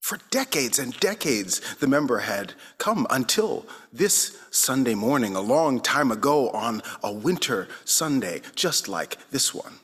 For 0.00 0.18
decades 0.30 0.78
and 0.78 0.98
decades, 1.00 1.60
the 1.76 1.86
member 1.86 2.20
had 2.20 2.54
come 2.78 3.06
until 3.10 3.66
this 3.92 4.38
Sunday 4.50 4.94
morning, 4.94 5.36
a 5.36 5.40
long 5.40 5.80
time 5.80 6.10
ago 6.10 6.48
on 6.50 6.82
a 7.02 7.12
winter 7.12 7.68
Sunday, 7.84 8.40
just 8.54 8.88
like 8.88 9.18
this 9.30 9.54
one. 9.54 9.74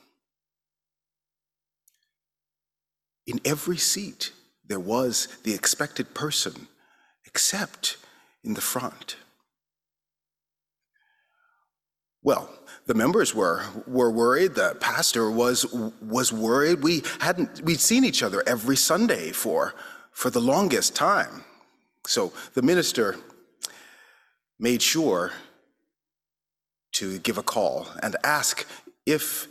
In 3.26 3.40
every 3.44 3.76
seat, 3.76 4.32
there 4.66 4.80
was 4.80 5.28
the 5.42 5.54
expected 5.54 6.14
person, 6.14 6.68
except 7.26 7.98
in 8.42 8.54
the 8.54 8.60
front. 8.60 9.16
Well, 12.22 12.48
the 12.86 12.94
members 12.94 13.34
were 13.34 13.64
were 13.86 14.10
worried. 14.10 14.54
The 14.54 14.76
pastor 14.80 15.30
was 15.30 15.64
was 16.00 16.32
worried. 16.32 16.82
We 16.82 17.02
hadn't 17.20 17.62
we'd 17.62 17.80
seen 17.80 18.04
each 18.04 18.22
other 18.22 18.42
every 18.46 18.76
Sunday 18.76 19.32
for 19.32 19.74
for 20.12 20.30
the 20.30 20.40
longest 20.40 20.94
time. 20.94 21.44
So 22.06 22.32
the 22.54 22.62
minister 22.62 23.16
made 24.58 24.82
sure 24.82 25.32
to 26.92 27.18
give 27.18 27.38
a 27.38 27.42
call 27.42 27.88
and 28.02 28.16
ask 28.22 28.66
if 29.06 29.48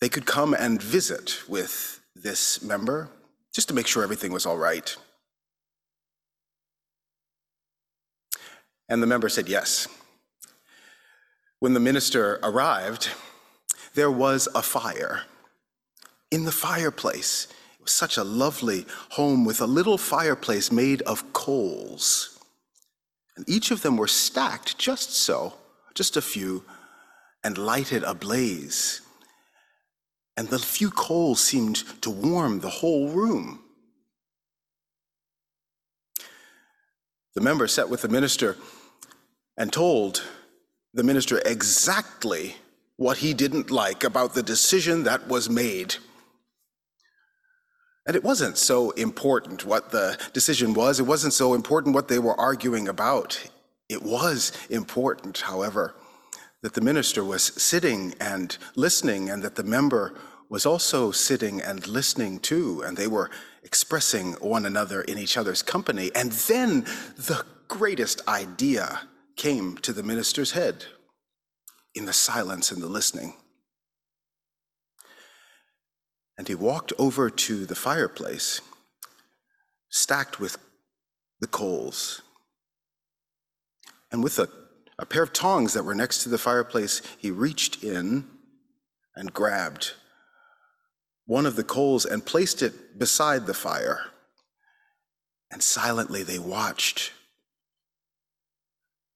they 0.00 0.08
could 0.08 0.26
come 0.26 0.54
and 0.54 0.82
visit 0.82 1.40
with 1.48 2.00
this 2.16 2.62
member 2.62 3.08
just 3.54 3.68
to 3.68 3.74
make 3.74 3.86
sure 3.86 4.02
everything 4.02 4.32
was 4.32 4.44
all 4.44 4.58
right. 4.58 4.96
And 8.88 9.02
the 9.02 9.06
member 9.06 9.28
said 9.28 9.48
yes. 9.48 9.86
When 11.64 11.72
the 11.72 11.80
minister 11.80 12.38
arrived, 12.42 13.08
there 13.94 14.10
was 14.10 14.50
a 14.54 14.60
fire 14.60 15.22
in 16.30 16.44
the 16.44 16.52
fireplace. 16.52 17.48
It 17.78 17.84
was 17.84 17.90
such 17.90 18.18
a 18.18 18.22
lovely 18.22 18.84
home 19.12 19.46
with 19.46 19.62
a 19.62 19.66
little 19.66 19.96
fireplace 19.96 20.70
made 20.70 21.00
of 21.06 21.32
coals. 21.32 22.38
And 23.34 23.48
each 23.48 23.70
of 23.70 23.80
them 23.80 23.96
were 23.96 24.06
stacked 24.06 24.76
just 24.76 25.12
so, 25.12 25.54
just 25.94 26.18
a 26.18 26.20
few, 26.20 26.64
and 27.42 27.56
lighted 27.56 28.02
ablaze 28.02 29.00
and 30.36 30.48
the 30.48 30.58
few 30.58 30.90
coals 30.90 31.40
seemed 31.40 31.76
to 32.02 32.10
warm 32.10 32.60
the 32.60 32.68
whole 32.68 33.08
room. 33.08 33.60
The 37.34 37.40
member 37.40 37.66
sat 37.68 37.88
with 37.88 38.02
the 38.02 38.08
minister 38.08 38.58
and 39.56 39.72
told 39.72 40.22
the 40.94 41.02
minister 41.02 41.42
exactly 41.44 42.54
what 42.96 43.18
he 43.18 43.34
didn't 43.34 43.70
like 43.70 44.04
about 44.04 44.34
the 44.34 44.42
decision 44.42 45.02
that 45.02 45.26
was 45.26 45.50
made. 45.50 45.96
And 48.06 48.14
it 48.14 48.22
wasn't 48.22 48.56
so 48.56 48.90
important 48.92 49.64
what 49.64 49.90
the 49.90 50.16
decision 50.32 50.72
was, 50.72 51.00
it 51.00 51.04
wasn't 51.04 51.32
so 51.32 51.54
important 51.54 51.94
what 51.94 52.08
they 52.08 52.20
were 52.20 52.38
arguing 52.38 52.86
about. 52.86 53.50
It 53.88 54.02
was 54.02 54.52
important, 54.70 55.40
however, 55.40 55.94
that 56.62 56.74
the 56.74 56.80
minister 56.80 57.24
was 57.24 57.42
sitting 57.42 58.14
and 58.20 58.56
listening, 58.76 59.30
and 59.30 59.42
that 59.42 59.56
the 59.56 59.64
member 59.64 60.14
was 60.48 60.64
also 60.64 61.10
sitting 61.10 61.60
and 61.60 61.86
listening 61.86 62.38
too, 62.38 62.82
and 62.82 62.96
they 62.96 63.08
were 63.08 63.30
expressing 63.64 64.34
one 64.34 64.64
another 64.64 65.02
in 65.02 65.18
each 65.18 65.36
other's 65.36 65.62
company. 65.62 66.10
And 66.14 66.30
then 66.32 66.82
the 67.16 67.44
greatest 67.68 68.26
idea 68.28 69.00
came 69.36 69.76
to 69.78 69.92
the 69.92 70.02
minister's 70.02 70.52
head 70.52 70.84
in 71.94 72.06
the 72.06 72.12
silence 72.12 72.70
and 72.70 72.82
the 72.82 72.88
listening. 72.88 73.34
And 76.36 76.48
he 76.48 76.54
walked 76.54 76.92
over 76.98 77.30
to 77.30 77.66
the 77.66 77.74
fireplace, 77.74 78.60
stacked 79.88 80.40
with 80.40 80.58
the 81.40 81.46
coals. 81.46 82.22
And 84.10 84.22
with 84.22 84.38
a 84.38 84.48
a 84.98 85.06
pair 85.06 85.22
of 85.22 85.32
tongs 85.32 85.72
that 85.74 85.84
were 85.84 85.94
next 85.94 86.22
to 86.22 86.28
the 86.28 86.38
fireplace, 86.38 87.02
he 87.18 87.30
reached 87.30 87.82
in 87.82 88.26
and 89.16 89.32
grabbed 89.32 89.92
one 91.26 91.46
of 91.46 91.56
the 91.56 91.64
coals 91.64 92.04
and 92.04 92.24
placed 92.24 92.62
it 92.62 92.98
beside 92.98 93.46
the 93.46 93.54
fire. 93.54 94.06
And 95.50 95.62
silently 95.62 96.22
they 96.22 96.38
watched 96.38 97.12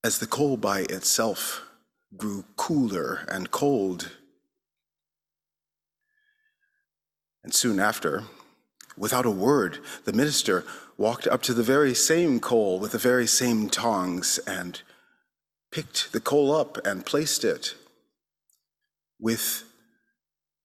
as 0.04 0.18
the 0.18 0.26
coal 0.26 0.56
by 0.56 0.80
itself 0.80 1.62
grew 2.16 2.44
cooler 2.56 3.26
and 3.28 3.50
cold. 3.50 4.12
And 7.42 7.54
soon 7.54 7.80
after, 7.80 8.24
without 8.96 9.26
a 9.26 9.30
word, 9.30 9.78
the 10.04 10.12
minister 10.12 10.64
walked 10.96 11.26
up 11.26 11.42
to 11.42 11.54
the 11.54 11.62
very 11.62 11.94
same 11.94 12.40
coal 12.40 12.78
with 12.78 12.92
the 12.92 12.98
very 12.98 13.26
same 13.26 13.68
tongs 13.68 14.38
and 14.46 14.82
picked 15.70 16.12
the 16.12 16.20
coal 16.20 16.54
up 16.54 16.84
and 16.86 17.06
placed 17.06 17.44
it 17.44 17.74
with 19.20 19.64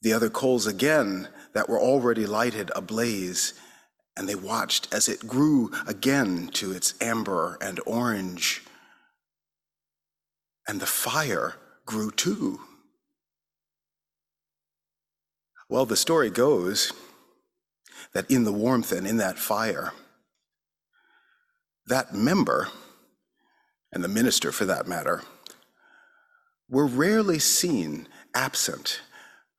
the 0.02 0.14
other 0.14 0.30
coals 0.30 0.68
again 0.68 1.28
that 1.54 1.70
were 1.70 1.80
already 1.80 2.26
lighted 2.26 2.72
ablaze, 2.76 3.54
and 4.18 4.28
they 4.28 4.36
watched 4.36 4.94
as 4.94 5.08
it 5.08 5.28
grew 5.28 5.72
again 5.88 6.50
to 6.54 6.72
its 6.72 6.94
amber 7.02 7.58
and 7.62 7.80
orange. 7.86 8.63
And 10.68 10.80
the 10.80 10.86
fire 10.86 11.56
grew 11.86 12.12
too. 12.12 12.60
Well, 15.70 15.86
the 15.86 15.98
story 15.98 16.30
goes 16.30 16.94
that 18.14 18.30
in 18.30 18.44
the 18.44 18.52
warmth 18.52 18.92
and 18.92 19.08
in 19.08 19.18
that 19.18 19.40
fire, 19.40 19.94
that 21.88 22.14
member 22.14 22.70
and 23.92 24.04
the 24.04 24.08
minister 24.10 24.52
for 24.52 24.66
that 24.66 24.88
matter, 24.88 25.24
were 26.70 26.88
rarely 26.88 27.40
seen 27.40 28.08
absent 28.34 29.02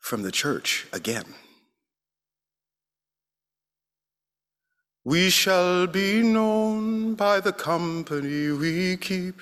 from 0.01 0.23
the 0.23 0.33
church 0.33 0.87
again. 0.93 1.35
We 5.05 5.31
shall 5.31 5.87
be 5.87 6.23
known 6.23 7.15
by 7.15 7.41
the 7.41 7.53
company 7.53 8.51
we 8.51 8.97
keep, 8.97 9.41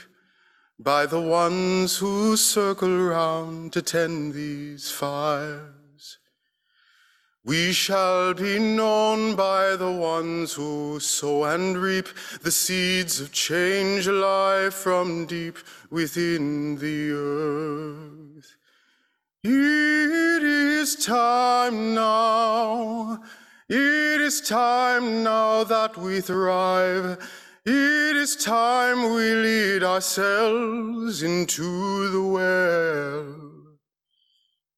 by 0.82 1.06
the 1.06 1.20
ones 1.20 1.98
who 1.98 2.36
circle 2.36 3.06
round 3.06 3.72
to 3.72 3.80
tend 3.80 4.32
these 4.32 4.90
fires. 4.90 6.18
We 7.44 7.72
shall 7.72 8.34
be 8.34 8.58
known 8.58 9.36
by 9.36 9.76
the 9.76 9.92
ones 9.92 10.54
who 10.54 10.98
sow 10.98 11.44
and 11.44 11.76
reap 11.76 12.08
the 12.42 12.50
seeds 12.50 13.20
of 13.20 13.32
change 13.32 14.08
lie 14.08 14.70
from 14.70 15.26
deep 15.26 15.58
within 15.90 16.76
the 16.78 17.10
earth. 17.12 18.56
It 19.44 20.42
is 20.42 20.96
time 20.96 21.94
now, 21.94 23.22
it 23.68 24.20
is 24.20 24.40
time 24.40 25.22
now 25.22 25.64
that 25.64 25.96
we 25.96 26.20
thrive. 26.20 27.18
It 27.64 28.16
is 28.16 28.34
time 28.34 29.14
we 29.14 29.34
lead 29.34 29.84
ourselves 29.84 31.22
into 31.22 32.10
the 32.10 32.20
well. 32.20 33.78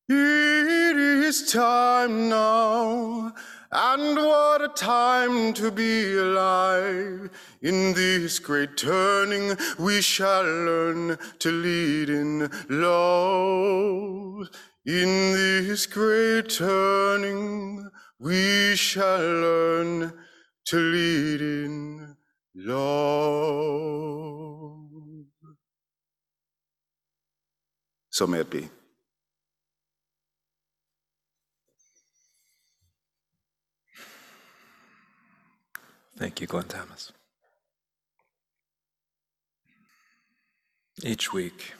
It 0.07 0.97
is 0.99 1.51
time 1.51 2.29
now, 2.29 3.33
and 3.73 4.17
what 4.17 4.61
a 4.61 4.69
time 4.69 5.55
to 5.55 5.71
be 5.71 6.15
alive. 6.15 7.31
In 7.63 7.95
this 7.95 8.39
great 8.39 8.77
turning, 8.77 9.57
we 9.79 10.03
shall 10.03 10.43
learn 10.43 11.17
to 11.39 11.51
lead 11.51 12.11
in 12.11 12.51
love. 12.69 14.51
In 14.85 15.33
this 15.33 15.87
great 15.87 16.51
turning, 16.51 17.89
we 18.19 18.77
shall 18.77 19.21
learn 19.21 20.13
to 20.67 20.77
lead 20.77 21.41
in 21.41 22.15
love. 22.55 24.05
So 28.11 28.27
may 28.27 28.41
it 28.41 28.51
be. 28.51 28.69
Thank 36.17 36.41
you, 36.41 36.47
Glenn 36.47 36.65
Thomas. 36.65 37.13
Each 41.03 41.33
week, 41.33 41.75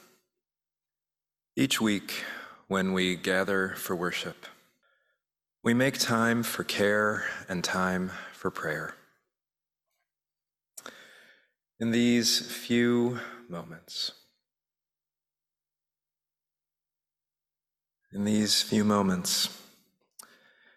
each 1.55 1.81
week 1.81 2.25
when 2.67 2.93
we 2.93 3.15
gather 3.15 3.69
for 3.77 3.95
worship, 3.95 4.47
we 5.63 5.73
make 5.73 5.99
time 5.99 6.43
for 6.43 6.65
care 6.65 7.25
and 7.49 7.63
time 7.63 8.11
for 8.33 8.51
prayer. 8.51 8.97
In 11.81 11.91
these 11.91 12.41
few 12.41 13.19
moments, 13.49 14.13
in 18.13 18.25
these 18.25 18.63
few 18.63 18.85
moments, 18.85 19.49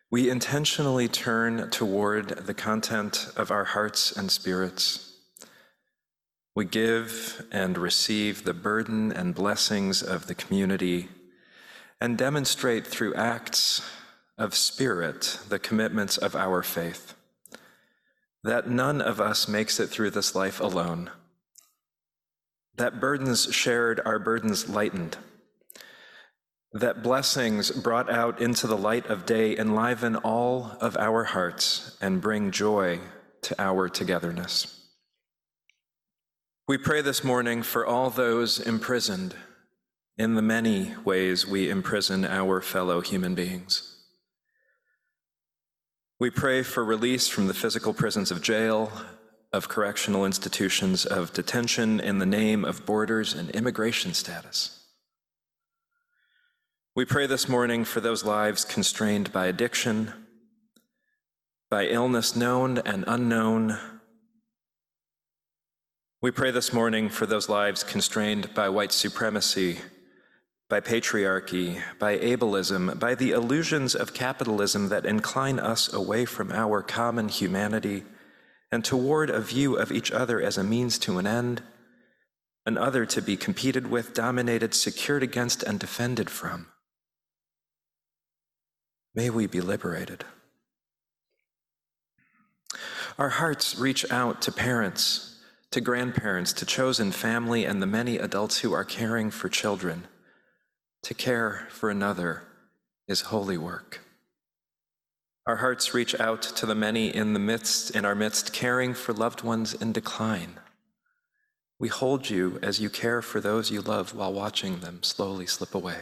we 0.10 0.28
intentionally 0.28 1.08
turn 1.08 1.70
toward 1.70 2.30
the 2.30 2.56
content 2.56 3.28
of 3.38 3.52
our 3.52 3.66
hearts 3.66 4.12
and 4.12 4.32
spirits. 4.32 5.14
We 6.56 6.66
give 6.66 7.46
and 7.52 7.78
receive 7.78 8.44
the 8.44 8.56
burden 8.56 9.12
and 9.12 9.36
blessings 9.36 10.02
of 10.02 10.26
the 10.26 10.34
community 10.34 11.10
and 12.02 12.18
demonstrate 12.18 12.88
through 12.88 13.14
acts 13.14 13.88
of 14.36 14.56
spirit 14.56 15.42
the 15.48 15.60
commitments 15.60 16.18
of 16.18 16.36
our 16.36 16.64
faith. 16.64 17.14
That 18.48 18.70
none 18.70 19.02
of 19.02 19.22
us 19.22 19.48
makes 19.48 19.80
it 19.80 19.88
through 19.88 20.12
this 20.12 20.34
life 20.34 20.60
alone. 20.60 21.12
That 22.76 23.00
burdens 23.00 23.54
shared 23.54 24.02
are 24.06 24.20
burdens 24.20 24.68
lightened 24.70 25.18
that 26.74 27.02
blessings 27.02 27.72
brought 27.72 28.10
out 28.10 28.42
into 28.42 28.68
the 28.68 28.78
light 28.78 29.06
of 29.08 29.26
day 29.26 29.58
enliven 29.58 30.16
all 30.18 30.78
of 30.80 30.98
our 30.98 31.24
hearts 31.24 31.98
and 32.02 32.22
bring 32.22 32.52
joy 32.52 33.00
to 33.42 33.56
our 33.60 33.90
togetherness. 33.90 34.86
We 36.68 36.78
pray 36.78 37.02
this 37.02 37.24
morning 37.24 37.64
for 37.64 37.86
all 37.86 38.10
those 38.10 38.60
imprisoned 38.60 39.36
in 40.18 40.36
the 40.36 40.42
many 40.42 40.94
ways 41.06 41.48
we 41.48 41.70
imprison 41.70 42.26
our 42.26 42.62
fellow 42.62 43.02
human 43.02 43.34
beings. 43.34 43.97
We 46.20 46.32
pray 46.32 46.64
for 46.64 46.84
release 46.84 47.28
from 47.28 47.46
the 47.46 47.54
physical 47.54 47.94
prisons 47.94 48.32
of 48.32 48.42
jail, 48.42 48.92
of 49.54 49.70
correctional 49.70 50.26
institutions, 50.26 51.06
of 51.06 51.32
detention 51.32 52.00
in 52.00 52.18
the 52.18 52.26
name 52.26 52.66
of 52.66 52.88
borders 52.88 53.36
and 53.36 53.52
immigration 53.52 54.16
status. 54.16 54.84
We 56.96 57.06
pray 57.06 57.28
this 57.28 57.48
morning 57.48 57.86
for 57.86 58.00
those 58.00 58.26
lives 58.26 58.66
constrained 58.66 59.32
by 59.32 59.46
addiction, 59.46 60.12
by 61.70 61.86
illness 61.86 62.36
known 62.36 62.80
and 62.80 63.04
unknown. 63.06 63.78
We 66.20 66.32
pray 66.32 66.50
this 66.50 66.74
morning 66.74 67.10
for 67.10 67.28
those 67.28 67.48
lives 67.48 67.84
constrained 67.84 68.56
by 68.56 68.70
white 68.70 68.92
supremacy, 68.92 69.78
by 70.70 70.82
patriarchy, 70.82 71.82
by 71.98 72.18
ableism, 72.18 73.00
by 73.00 73.16
the 73.16 73.32
illusions 73.32 73.96
of 73.96 74.14
capitalism 74.14 74.90
that 74.90 75.06
incline 75.06 75.60
us 75.60 75.92
away 75.94 76.26
from 76.26 76.52
our 76.52 76.82
common 76.82 77.30
humanity 77.30 78.04
and 78.72 78.84
toward 78.84 79.30
a 79.30 79.40
view 79.40 79.76
of 79.76 79.92
each 79.92 80.12
other 80.12 80.42
as 80.42 80.58
a 80.58 80.64
means 80.64 81.00
to 81.00 81.20
an 81.20 81.26
end, 81.26 81.64
an 82.66 82.78
other 82.78 83.06
to 83.06 83.22
be 83.22 83.38
competed 83.38 83.90
with, 83.90 84.14
dominated, 84.14 84.74
secured 84.74 85.24
against, 85.24 85.64
and 85.64 85.80
defended 85.80 86.30
from. 86.30 86.68
May 89.16 89.30
we 89.30 89.48
be 89.48 89.62
liberated. 89.62 90.26
Our 93.18 93.30
hearts 93.30 93.80
reach 93.80 94.10
out 94.12 94.42
to 94.44 94.52
parents, 94.52 95.40
to 95.72 95.80
grandparents, 95.80 96.52
to 96.54 96.66
chosen 96.66 97.14
family, 97.14 97.64
and 97.64 97.82
the 97.82 97.88
many 97.88 98.18
adults 98.18 98.60
who 98.60 98.74
are 98.74 98.84
caring 98.84 99.32
for 99.32 99.48
children. 99.48 100.08
To 101.08 101.14
care 101.14 101.70
for 101.70 101.90
another 101.90 102.44
is 103.08 103.22
holy 103.22 103.58
work. 103.58 104.02
Our 105.46 105.56
hearts 105.56 105.94
reach 105.94 106.20
out 106.20 106.42
to 106.42 106.66
the 106.66 106.76
many 106.76 107.16
in 107.16 107.32
the 107.32 107.40
midst, 107.40 107.92
in 107.92 108.04
our 108.04 108.14
midst, 108.14 108.52
caring 108.52 108.94
for 108.94 109.14
loved 109.14 109.42
ones 109.42 109.74
in 109.74 109.94
decline. 109.94 110.60
We 111.80 111.88
hold 111.88 112.30
you 112.30 112.60
as 112.62 112.82
you 112.82 112.90
care 112.90 113.22
for 113.22 113.40
those 113.40 113.72
you 113.72 113.80
love 113.80 114.14
while 114.14 114.34
watching 114.34 114.82
them 114.82 115.02
slowly 115.02 115.46
slip 115.48 115.74
away. 115.74 116.00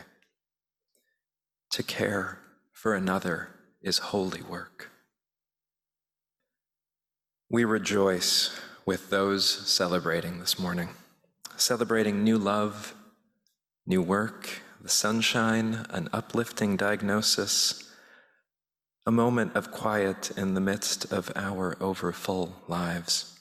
To 1.74 1.84
care 1.84 2.40
for 2.72 2.96
another 2.96 3.50
is 3.84 4.10
holy 4.10 4.42
work. 4.42 4.90
We 7.48 7.64
rejoice 7.64 8.60
with 8.88 9.12
those 9.12 9.48
celebrating 9.48 10.40
this 10.40 10.58
morning, 10.58 10.90
celebrating 11.58 12.24
new 12.24 12.40
love, 12.40 12.96
new 13.86 14.02
work, 14.02 14.64
the 14.86 14.90
sunshine, 14.92 15.84
an 15.90 16.08
uplifting 16.14 16.78
diagnosis, 16.78 17.92
a 19.08 19.12
moment 19.12 19.56
of 19.56 19.72
quiet 19.72 20.30
in 20.38 20.54
the 20.54 20.62
midst 20.62 21.12
of 21.12 21.32
our 21.36 21.76
overfull 21.82 22.62
lives. 22.68 23.40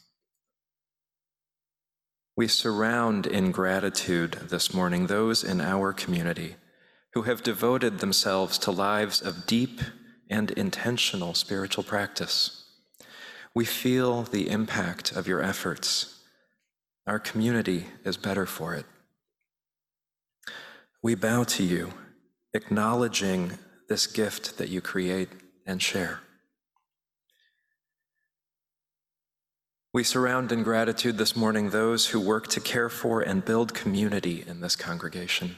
We 2.34 2.48
surround 2.48 3.26
in 3.26 3.52
gratitude 3.52 4.38
this 4.48 4.72
morning 4.72 5.06
those 5.06 5.44
in 5.44 5.60
our 5.60 5.92
community 5.92 6.56
who 7.12 7.22
have 7.22 7.42
devoted 7.42 7.98
themselves 7.98 8.56
to 8.60 8.70
lives 8.70 9.20
of 9.20 9.44
deep 9.46 9.82
and 10.30 10.50
intentional 10.52 11.34
spiritual 11.34 11.84
practice. 11.84 12.64
We 13.54 13.66
feel 13.66 14.22
the 14.22 14.48
impact 14.48 15.12
of 15.12 15.28
your 15.28 15.42
efforts. 15.42 16.22
Our 17.06 17.18
community 17.18 17.88
is 18.02 18.16
better 18.16 18.46
for 18.46 18.72
it. 18.74 18.86
We 21.04 21.14
bow 21.14 21.44
to 21.44 21.62
you, 21.62 21.92
acknowledging 22.54 23.58
this 23.90 24.06
gift 24.06 24.56
that 24.56 24.70
you 24.70 24.80
create 24.80 25.28
and 25.66 25.82
share. 25.82 26.20
We 29.92 30.02
surround 30.02 30.50
in 30.50 30.62
gratitude 30.62 31.18
this 31.18 31.36
morning 31.36 31.68
those 31.68 32.06
who 32.06 32.18
work 32.18 32.48
to 32.48 32.60
care 32.60 32.88
for 32.88 33.20
and 33.20 33.44
build 33.44 33.74
community 33.74 34.44
in 34.46 34.62
this 34.62 34.76
congregation 34.76 35.56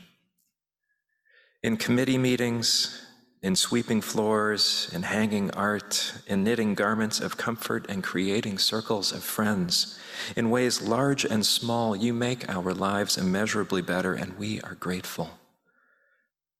in 1.62 1.76
committee 1.76 2.18
meetings, 2.18 3.05
in 3.46 3.54
sweeping 3.54 4.00
floors, 4.00 4.90
in 4.92 5.04
hanging 5.04 5.52
art, 5.52 6.14
in 6.26 6.42
knitting 6.42 6.74
garments 6.74 7.20
of 7.20 7.36
comfort 7.36 7.86
and 7.88 8.02
creating 8.02 8.58
circles 8.58 9.12
of 9.12 9.22
friends. 9.22 9.96
In 10.34 10.50
ways 10.50 10.82
large 10.82 11.24
and 11.24 11.46
small, 11.46 11.94
you 11.94 12.12
make 12.12 12.48
our 12.48 12.74
lives 12.74 13.16
immeasurably 13.16 13.82
better, 13.82 14.14
and 14.14 14.36
we 14.36 14.60
are 14.62 14.74
grateful. 14.74 15.30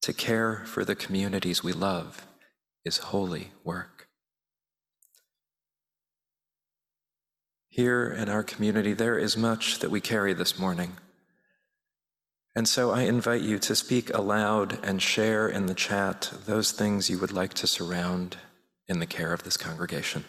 To 0.03 0.13
care 0.13 0.63
for 0.65 0.85
the 0.85 0.95
communities 0.95 1.65
we 1.65 1.73
love 1.73 2.25
is 2.85 2.99
holy 2.99 3.51
work. 3.65 4.07
Here 7.69 8.09
in 8.09 8.29
our 8.29 8.45
community, 8.45 8.93
there 8.93 9.19
is 9.19 9.37
much 9.37 9.81
that 9.81 9.91
we 9.91 10.01
carry 10.01 10.35
this 10.35 10.57
morning. 10.57 10.93
And 12.57 12.67
so 12.67 12.91
I 12.91 13.03
invite 13.03 13.43
you 13.43 13.59
to 13.59 13.77
speak 13.77 14.09
aloud 14.15 14.79
and 14.83 15.03
share 15.03 15.47
in 15.47 15.67
the 15.67 15.75
chat 15.75 16.33
those 16.47 16.73
things 16.73 17.11
you 17.11 17.19
would 17.19 17.31
like 17.31 17.53
to 17.55 17.67
surround 17.67 18.39
in 18.89 18.99
the 18.99 19.05
care 19.05 19.35
of 19.35 19.43
this 19.43 19.59
congregation. 19.59 20.25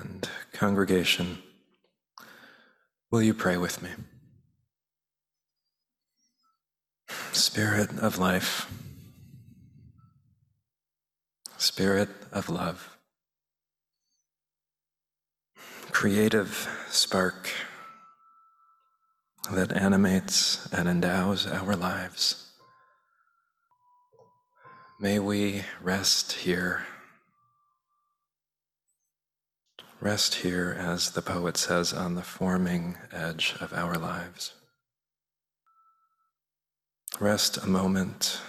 And 0.00 0.28
congregation, 0.52 1.38
Will 3.12 3.22
you 3.22 3.34
pray 3.34 3.58
with 3.58 3.82
me? 3.82 3.90
Spirit 7.32 7.98
of 7.98 8.18
life, 8.18 8.70
Spirit 11.56 12.08
of 12.32 12.48
love, 12.48 12.96
creative 15.90 16.68
spark 16.88 17.50
that 19.50 19.72
animates 19.72 20.72
and 20.72 20.88
endows 20.88 21.46
our 21.46 21.76
lives. 21.76 22.50
May 25.00 25.18
we 25.18 25.64
rest 25.82 26.32
here. 26.32 26.86
Rest 30.00 30.36
here, 30.36 30.76
as 30.78 31.10
the 31.10 31.22
poet 31.22 31.56
says, 31.56 31.92
on 31.92 32.14
the 32.14 32.22
forming 32.22 32.96
edge 33.12 33.54
of 33.60 33.72
our 33.72 33.94
lives. 33.94 34.52
Rest 37.22 37.58
a 37.58 37.68
moment, 37.68 38.40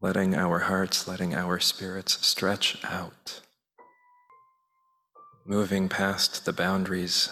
letting 0.00 0.36
our 0.36 0.60
hearts, 0.60 1.08
letting 1.08 1.34
our 1.34 1.58
spirits 1.58 2.24
stretch 2.24 2.78
out, 2.84 3.40
moving 5.44 5.88
past 5.88 6.44
the 6.44 6.52
boundaries 6.52 7.28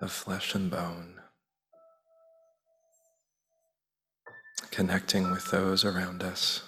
of 0.00 0.12
flesh 0.12 0.54
and 0.54 0.70
bone, 0.70 1.14
connecting 4.70 5.32
with 5.32 5.50
those 5.50 5.84
around 5.84 6.22
us, 6.22 6.62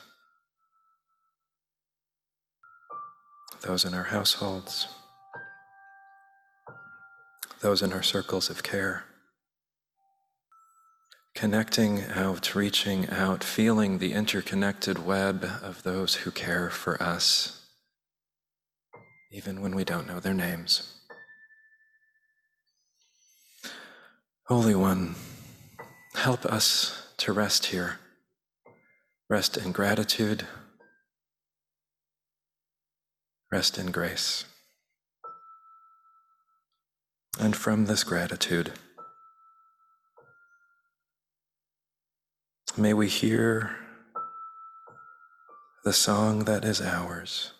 those 3.60 3.84
in 3.84 3.94
our 3.94 4.02
households, 4.10 4.88
those 7.60 7.82
in 7.82 7.92
our 7.92 8.02
circles 8.02 8.50
of 8.50 8.64
care 8.64 9.04
connecting 11.36 12.02
out, 12.14 12.54
reaching 12.54 13.08
out, 13.10 13.44
feeling 13.44 13.98
the 13.98 14.14
interconnected 14.14 15.04
web 15.04 15.44
of 15.62 15.82
those 15.82 16.14
who 16.14 16.30
care 16.30 16.70
for 16.70 17.00
us, 17.00 17.66
even 19.30 19.60
when 19.60 19.76
we 19.76 19.84
don't 19.84 20.08
know 20.08 20.18
their 20.18 20.32
names. 20.32 20.94
Holy 24.46 24.74
One, 24.74 25.14
help 26.14 26.46
us 26.46 27.12
to 27.18 27.34
rest 27.34 27.66
here, 27.66 27.98
rest 29.28 29.58
in 29.58 29.72
gratitude, 29.72 30.46
rest 33.52 33.76
in 33.76 33.90
grace. 33.90 34.46
And 37.38 37.54
from 37.54 37.84
this 37.84 38.04
gratitude, 38.04 38.72
May 42.78 42.92
we 42.92 43.08
hear 43.08 43.74
the 45.82 45.94
song 45.94 46.40
that 46.40 46.62
is 46.62 46.82
ours, 46.82 47.52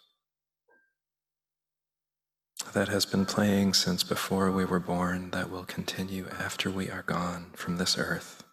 that 2.74 2.88
has 2.88 3.06
been 3.06 3.24
playing 3.24 3.72
since 3.72 4.02
before 4.02 4.50
we 4.50 4.66
were 4.66 4.78
born, 4.78 5.30
that 5.30 5.50
will 5.50 5.64
continue 5.64 6.26
after 6.38 6.70
we 6.70 6.90
are 6.90 7.00
gone 7.00 7.46
from 7.54 7.78
this 7.78 7.96
earth. 7.96 8.44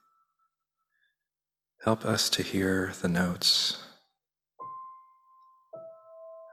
Help 1.83 2.05
us 2.05 2.29
to 2.29 2.41
hear 2.41 2.93
the 3.01 3.09
notes. 3.09 3.83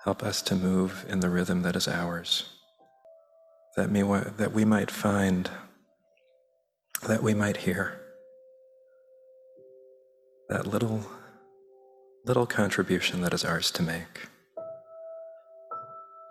Help 0.02 0.24
us 0.24 0.42
to 0.42 0.56
move 0.56 1.06
in 1.08 1.20
the 1.20 1.30
rhythm 1.30 1.62
that 1.62 1.76
is 1.76 1.86
ours, 1.86 2.48
that, 3.76 3.92
may, 3.92 4.02
that 4.02 4.52
we 4.52 4.64
might 4.64 4.90
find, 4.90 5.48
that 7.06 7.22
we 7.22 7.32
might 7.32 7.58
hear 7.58 8.00
that 10.50 10.66
little, 10.66 11.00
little 12.24 12.44
contribution 12.44 13.20
that 13.20 13.32
is 13.32 13.44
ours 13.44 13.70
to 13.70 13.84
make. 13.84 14.26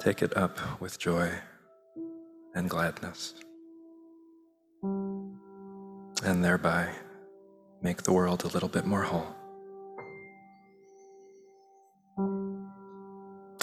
Take 0.02 0.22
it 0.22 0.36
up 0.36 0.82
with 0.82 1.00
joy 1.00 1.32
and 2.54 2.70
gladness, 2.70 3.34
and 4.84 6.44
thereby 6.44 6.90
make 7.82 8.04
the 8.04 8.12
world 8.12 8.44
a 8.44 8.48
little 8.48 8.68
bit 8.68 8.86
more 8.86 9.04
whole. 9.04 9.36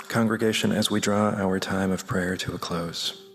Congregation, 0.08 0.72
as 0.72 0.90
we 0.90 1.00
draw 1.00 1.34
our 1.34 1.60
time 1.60 1.90
of 1.90 2.06
prayer 2.06 2.34
to 2.38 2.54
a 2.54 2.58
close, 2.58 3.25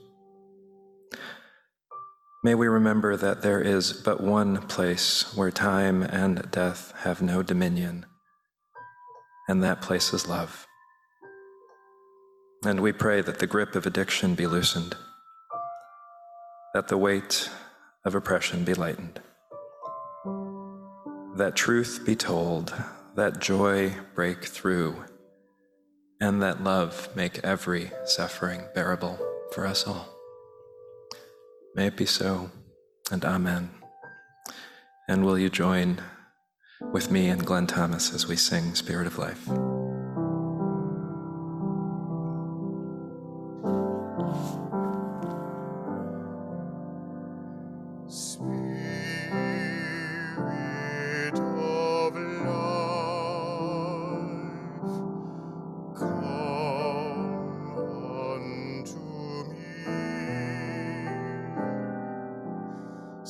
May 2.43 2.55
we 2.55 2.67
remember 2.67 3.15
that 3.17 3.43
there 3.43 3.61
is 3.61 3.93
but 3.93 4.19
one 4.19 4.63
place 4.63 5.35
where 5.35 5.51
time 5.51 6.01
and 6.01 6.49
death 6.49 6.91
have 7.01 7.21
no 7.21 7.43
dominion, 7.43 8.07
and 9.47 9.61
that 9.61 9.83
place 9.83 10.11
is 10.11 10.27
love. 10.27 10.65
And 12.65 12.79
we 12.79 12.93
pray 12.93 13.21
that 13.21 13.37
the 13.37 13.45
grip 13.45 13.75
of 13.75 13.85
addiction 13.85 14.33
be 14.33 14.47
loosened, 14.47 14.95
that 16.73 16.87
the 16.87 16.97
weight 16.97 17.47
of 18.05 18.15
oppression 18.15 18.63
be 18.63 18.73
lightened, 18.73 19.19
that 21.35 21.55
truth 21.55 22.01
be 22.07 22.15
told, 22.15 22.73
that 23.15 23.39
joy 23.39 23.93
break 24.15 24.45
through, 24.45 24.95
and 26.19 26.41
that 26.41 26.63
love 26.63 27.07
make 27.15 27.37
every 27.43 27.91
suffering 28.05 28.63
bearable 28.73 29.19
for 29.53 29.67
us 29.67 29.85
all. 29.85 30.20
May 31.73 31.87
it 31.87 31.95
be 31.95 32.05
so, 32.05 32.51
and 33.11 33.23
Amen. 33.23 33.69
And 35.07 35.25
will 35.25 35.37
you 35.37 35.49
join 35.49 36.01
with 36.91 37.09
me 37.09 37.29
and 37.29 37.45
Glenn 37.45 37.67
Thomas 37.67 38.13
as 38.13 38.27
we 38.27 38.35
sing 38.35 38.75
Spirit 38.75 39.07
of 39.07 39.17
Life? 39.17 39.47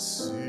See. 0.02 0.41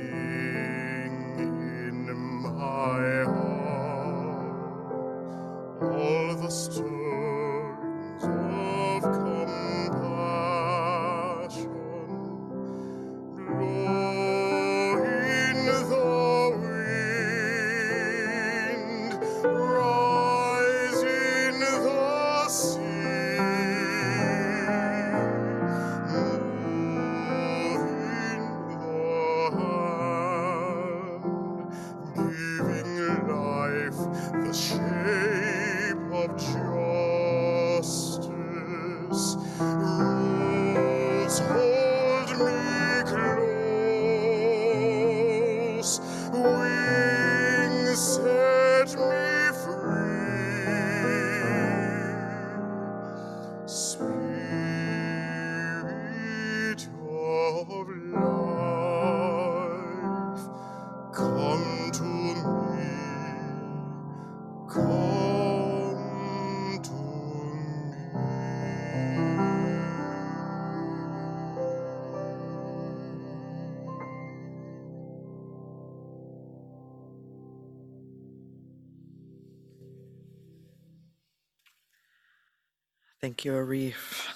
Thank 83.22 83.44
you, 83.44 83.52
Arif. 83.52 84.26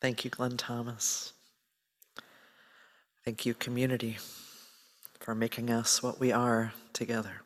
Thank 0.00 0.24
you, 0.24 0.30
Glenn 0.30 0.56
Thomas. 0.56 1.34
Thank 3.24 3.46
you, 3.46 3.54
community, 3.54 4.18
for 5.20 5.36
making 5.36 5.70
us 5.70 6.02
what 6.02 6.18
we 6.18 6.32
are 6.32 6.72
together. 6.92 7.42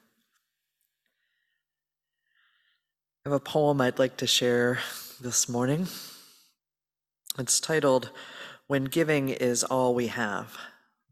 I 3.26 3.28
have 3.28 3.34
a 3.34 3.38
poem 3.38 3.82
I'd 3.82 3.98
like 3.98 4.16
to 4.16 4.26
share 4.26 4.78
this 5.20 5.46
morning. 5.46 5.88
It's 7.38 7.60
titled 7.60 8.08
When 8.66 8.84
Giving 8.84 9.28
is 9.28 9.64
All 9.64 9.94
We 9.94 10.06
Have 10.06 10.56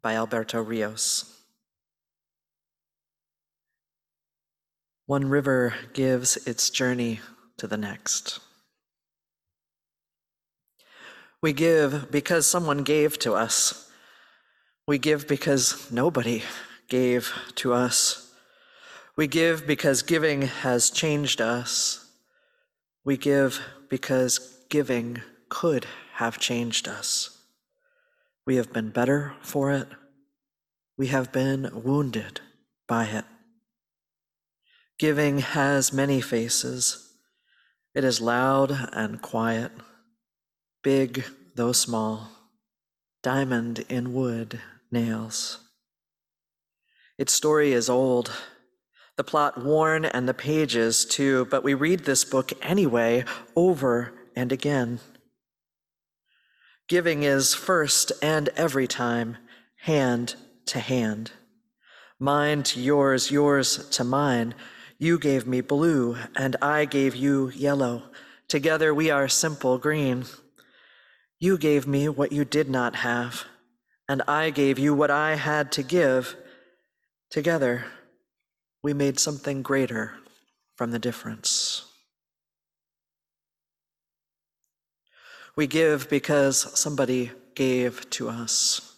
by 0.00 0.14
Alberto 0.14 0.62
Rios. 0.62 1.38
One 5.04 5.28
river 5.28 5.74
gives 5.92 6.38
its 6.46 6.70
journey 6.70 7.20
to 7.58 7.66
the 7.66 7.76
next. 7.76 8.40
We 11.42 11.52
give 11.52 12.10
because 12.10 12.46
someone 12.46 12.82
gave 12.82 13.18
to 13.20 13.34
us. 13.34 13.90
We 14.86 14.98
give 14.98 15.26
because 15.26 15.90
nobody 15.90 16.42
gave 16.88 17.32
to 17.56 17.72
us. 17.72 18.32
We 19.16 19.26
give 19.26 19.66
because 19.66 20.02
giving 20.02 20.42
has 20.42 20.90
changed 20.90 21.40
us. 21.40 22.10
We 23.04 23.16
give 23.16 23.60
because 23.88 24.64
giving 24.68 25.22
could 25.48 25.86
have 26.14 26.38
changed 26.38 26.88
us. 26.88 27.38
We 28.46 28.56
have 28.56 28.72
been 28.72 28.90
better 28.90 29.34
for 29.40 29.70
it. 29.72 29.88
We 30.98 31.06
have 31.06 31.32
been 31.32 31.70
wounded 31.72 32.40
by 32.86 33.06
it. 33.06 33.24
Giving 34.98 35.38
has 35.38 35.92
many 35.92 36.20
faces. 36.20 37.14
It 37.94 38.04
is 38.04 38.20
loud 38.20 38.90
and 38.92 39.22
quiet, 39.22 39.72
big 40.82 41.24
though 41.54 41.72
small, 41.72 42.30
diamond 43.22 43.84
in 43.88 44.14
wood 44.14 44.60
nails. 44.90 45.58
Its 47.18 47.32
story 47.32 47.72
is 47.72 47.90
old, 47.90 48.32
the 49.16 49.24
plot 49.24 49.62
worn 49.62 50.06
and 50.06 50.26
the 50.26 50.32
pages 50.32 51.04
too, 51.04 51.46
but 51.50 51.62
we 51.62 51.74
read 51.74 52.00
this 52.00 52.24
book 52.24 52.52
anyway, 52.62 53.24
over 53.54 54.14
and 54.34 54.50
again. 54.50 55.00
Giving 56.88 57.22
is 57.22 57.54
first 57.54 58.12
and 58.22 58.48
every 58.56 58.86
time, 58.86 59.36
hand 59.82 60.36
to 60.66 60.80
hand. 60.80 61.32
Mine 62.18 62.62
to 62.62 62.80
yours, 62.80 63.30
yours 63.30 63.88
to 63.90 64.04
mine. 64.04 64.54
You 64.98 65.18
gave 65.18 65.46
me 65.46 65.60
blue, 65.60 66.16
and 66.34 66.56
I 66.62 66.84
gave 66.86 67.14
you 67.14 67.50
yellow. 67.50 68.04
Together 68.48 68.94
we 68.94 69.10
are 69.10 69.28
simple 69.28 69.78
green. 69.78 70.24
You 71.40 71.56
gave 71.56 71.86
me 71.86 72.06
what 72.06 72.32
you 72.32 72.44
did 72.44 72.68
not 72.68 72.96
have, 72.96 73.46
and 74.06 74.20
I 74.28 74.50
gave 74.50 74.78
you 74.78 74.92
what 74.94 75.10
I 75.10 75.36
had 75.36 75.72
to 75.72 75.82
give. 75.82 76.36
Together 77.30 77.86
we 78.82 78.92
made 78.92 79.18
something 79.18 79.62
greater 79.62 80.14
from 80.76 80.90
the 80.90 80.98
difference. 80.98 81.86
We 85.56 85.66
give 85.66 86.10
because 86.10 86.78
somebody 86.78 87.32
gave 87.54 88.08
to 88.10 88.28
us. 88.28 88.96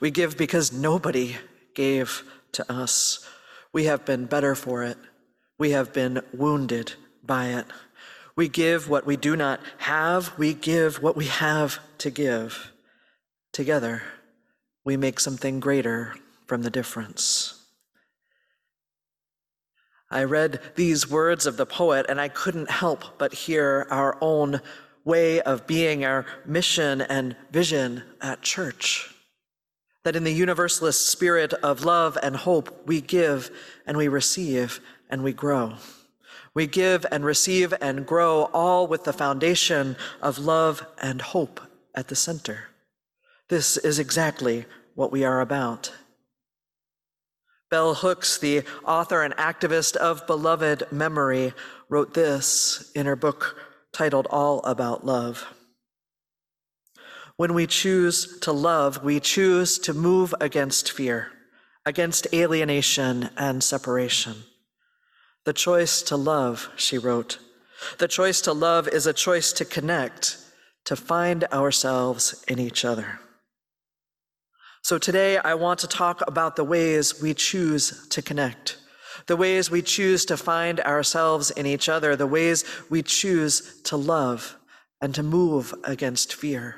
We 0.00 0.10
give 0.10 0.36
because 0.36 0.72
nobody 0.72 1.36
gave 1.74 2.22
to 2.52 2.72
us. 2.72 3.28
We 3.72 3.84
have 3.84 4.04
been 4.04 4.26
better 4.26 4.54
for 4.54 4.82
it. 4.82 4.98
We 5.58 5.70
have 5.70 5.92
been 5.92 6.22
wounded 6.32 6.94
by 7.22 7.46
it. 7.46 7.66
We 8.36 8.48
give 8.48 8.88
what 8.88 9.06
we 9.06 9.16
do 9.16 9.36
not 9.36 9.60
have. 9.78 10.36
We 10.38 10.54
give 10.54 11.02
what 11.02 11.16
we 11.16 11.26
have 11.26 11.78
to 11.98 12.10
give. 12.10 12.72
Together, 13.52 14.02
we 14.84 14.96
make 14.96 15.20
something 15.20 15.60
greater 15.60 16.14
from 16.46 16.62
the 16.62 16.70
difference. 16.70 17.60
I 20.10 20.24
read 20.24 20.60
these 20.74 21.08
words 21.08 21.46
of 21.46 21.56
the 21.56 21.66
poet, 21.66 22.06
and 22.08 22.20
I 22.20 22.28
couldn't 22.28 22.70
help 22.70 23.18
but 23.18 23.32
hear 23.32 23.86
our 23.90 24.18
own 24.20 24.60
way 25.04 25.40
of 25.40 25.66
being, 25.66 26.04
our 26.04 26.26
mission 26.44 27.00
and 27.02 27.36
vision 27.50 28.02
at 28.20 28.42
church. 28.42 29.14
That 30.02 30.16
in 30.16 30.24
the 30.24 30.32
universalist 30.32 31.06
spirit 31.06 31.52
of 31.52 31.84
love 31.84 32.18
and 32.22 32.36
hope, 32.36 32.86
we 32.86 33.00
give 33.00 33.50
and 33.86 33.96
we 33.96 34.08
receive 34.08 34.80
and 35.08 35.22
we 35.22 35.32
grow. 35.32 35.74
We 36.54 36.66
give 36.66 37.04
and 37.10 37.24
receive 37.24 37.74
and 37.80 38.06
grow, 38.06 38.44
all 38.52 38.86
with 38.86 39.04
the 39.04 39.12
foundation 39.12 39.96
of 40.22 40.38
love 40.38 40.86
and 41.02 41.20
hope 41.20 41.60
at 41.94 42.08
the 42.08 42.16
center. 42.16 42.68
This 43.48 43.76
is 43.76 43.98
exactly 43.98 44.66
what 44.94 45.10
we 45.10 45.24
are 45.24 45.40
about. 45.40 45.92
Bell 47.70 47.94
Hooks, 47.94 48.38
the 48.38 48.62
author 48.84 49.22
and 49.22 49.34
activist 49.36 49.96
of 49.96 50.26
Beloved 50.28 50.84
Memory, 50.92 51.52
wrote 51.88 52.14
this 52.14 52.92
in 52.94 53.06
her 53.06 53.16
book 53.16 53.56
titled 53.92 54.28
All 54.30 54.60
About 54.60 55.04
Love. 55.04 55.44
When 57.36 57.52
we 57.52 57.66
choose 57.66 58.38
to 58.40 58.52
love, 58.52 59.02
we 59.02 59.18
choose 59.18 59.78
to 59.80 59.92
move 59.92 60.32
against 60.40 60.92
fear, 60.92 61.32
against 61.84 62.32
alienation 62.32 63.30
and 63.36 63.62
separation. 63.62 64.36
The 65.44 65.52
choice 65.52 66.00
to 66.02 66.16
love, 66.16 66.70
she 66.76 66.96
wrote, 66.96 67.38
the 67.98 68.08
choice 68.08 68.40
to 68.42 68.52
love 68.52 68.88
is 68.88 69.06
a 69.06 69.12
choice 69.12 69.52
to 69.54 69.64
connect, 69.64 70.38
to 70.86 70.96
find 70.96 71.44
ourselves 71.52 72.44
in 72.48 72.58
each 72.58 72.84
other. 72.84 73.20
So 74.82 74.96
today 74.98 75.36
I 75.38 75.54
want 75.54 75.80
to 75.80 75.86
talk 75.86 76.22
about 76.26 76.56
the 76.56 76.64
ways 76.64 77.20
we 77.20 77.34
choose 77.34 78.08
to 78.08 78.22
connect, 78.22 78.78
the 79.26 79.36
ways 79.36 79.70
we 79.70 79.82
choose 79.82 80.24
to 80.26 80.36
find 80.36 80.80
ourselves 80.80 81.50
in 81.50 81.66
each 81.66 81.88
other, 81.88 82.16
the 82.16 82.26
ways 82.26 82.64
we 82.88 83.02
choose 83.02 83.82
to 83.82 83.96
love 83.96 84.56
and 85.00 85.14
to 85.14 85.22
move 85.22 85.74
against 85.84 86.34
fear, 86.34 86.76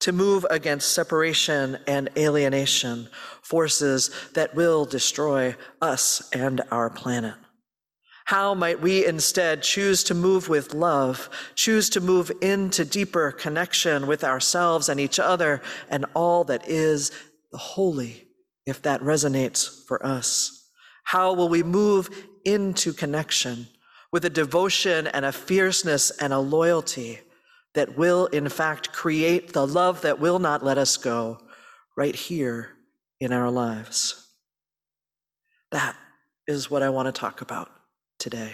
to 0.00 0.12
move 0.12 0.46
against 0.50 0.94
separation 0.94 1.78
and 1.86 2.08
alienation, 2.16 3.08
forces 3.42 4.10
that 4.34 4.54
will 4.54 4.84
destroy 4.84 5.54
us 5.82 6.28
and 6.32 6.62
our 6.70 6.88
planet. 6.88 7.34
How 8.28 8.52
might 8.52 8.82
we 8.82 9.06
instead 9.06 9.62
choose 9.62 10.04
to 10.04 10.14
move 10.14 10.50
with 10.50 10.74
love, 10.74 11.30
choose 11.54 11.88
to 11.88 12.00
move 12.02 12.30
into 12.42 12.84
deeper 12.84 13.32
connection 13.32 14.06
with 14.06 14.22
ourselves 14.22 14.90
and 14.90 15.00
each 15.00 15.18
other 15.18 15.62
and 15.88 16.04
all 16.12 16.44
that 16.44 16.68
is 16.68 17.10
the 17.52 17.56
holy, 17.56 18.28
if 18.66 18.82
that 18.82 19.00
resonates 19.00 19.82
for 19.86 20.04
us? 20.04 20.68
How 21.04 21.32
will 21.32 21.48
we 21.48 21.62
move 21.62 22.10
into 22.44 22.92
connection 22.92 23.66
with 24.12 24.26
a 24.26 24.30
devotion 24.30 25.06
and 25.06 25.24
a 25.24 25.32
fierceness 25.32 26.10
and 26.10 26.30
a 26.30 26.38
loyalty 26.38 27.20
that 27.72 27.96
will, 27.96 28.26
in 28.26 28.50
fact, 28.50 28.92
create 28.92 29.54
the 29.54 29.66
love 29.66 30.02
that 30.02 30.20
will 30.20 30.38
not 30.38 30.62
let 30.62 30.76
us 30.76 30.98
go 30.98 31.38
right 31.96 32.14
here 32.14 32.76
in 33.20 33.32
our 33.32 33.50
lives? 33.50 34.28
That 35.70 35.96
is 36.46 36.70
what 36.70 36.82
I 36.82 36.90
want 36.90 37.06
to 37.06 37.18
talk 37.18 37.40
about 37.40 37.70
today. 38.18 38.52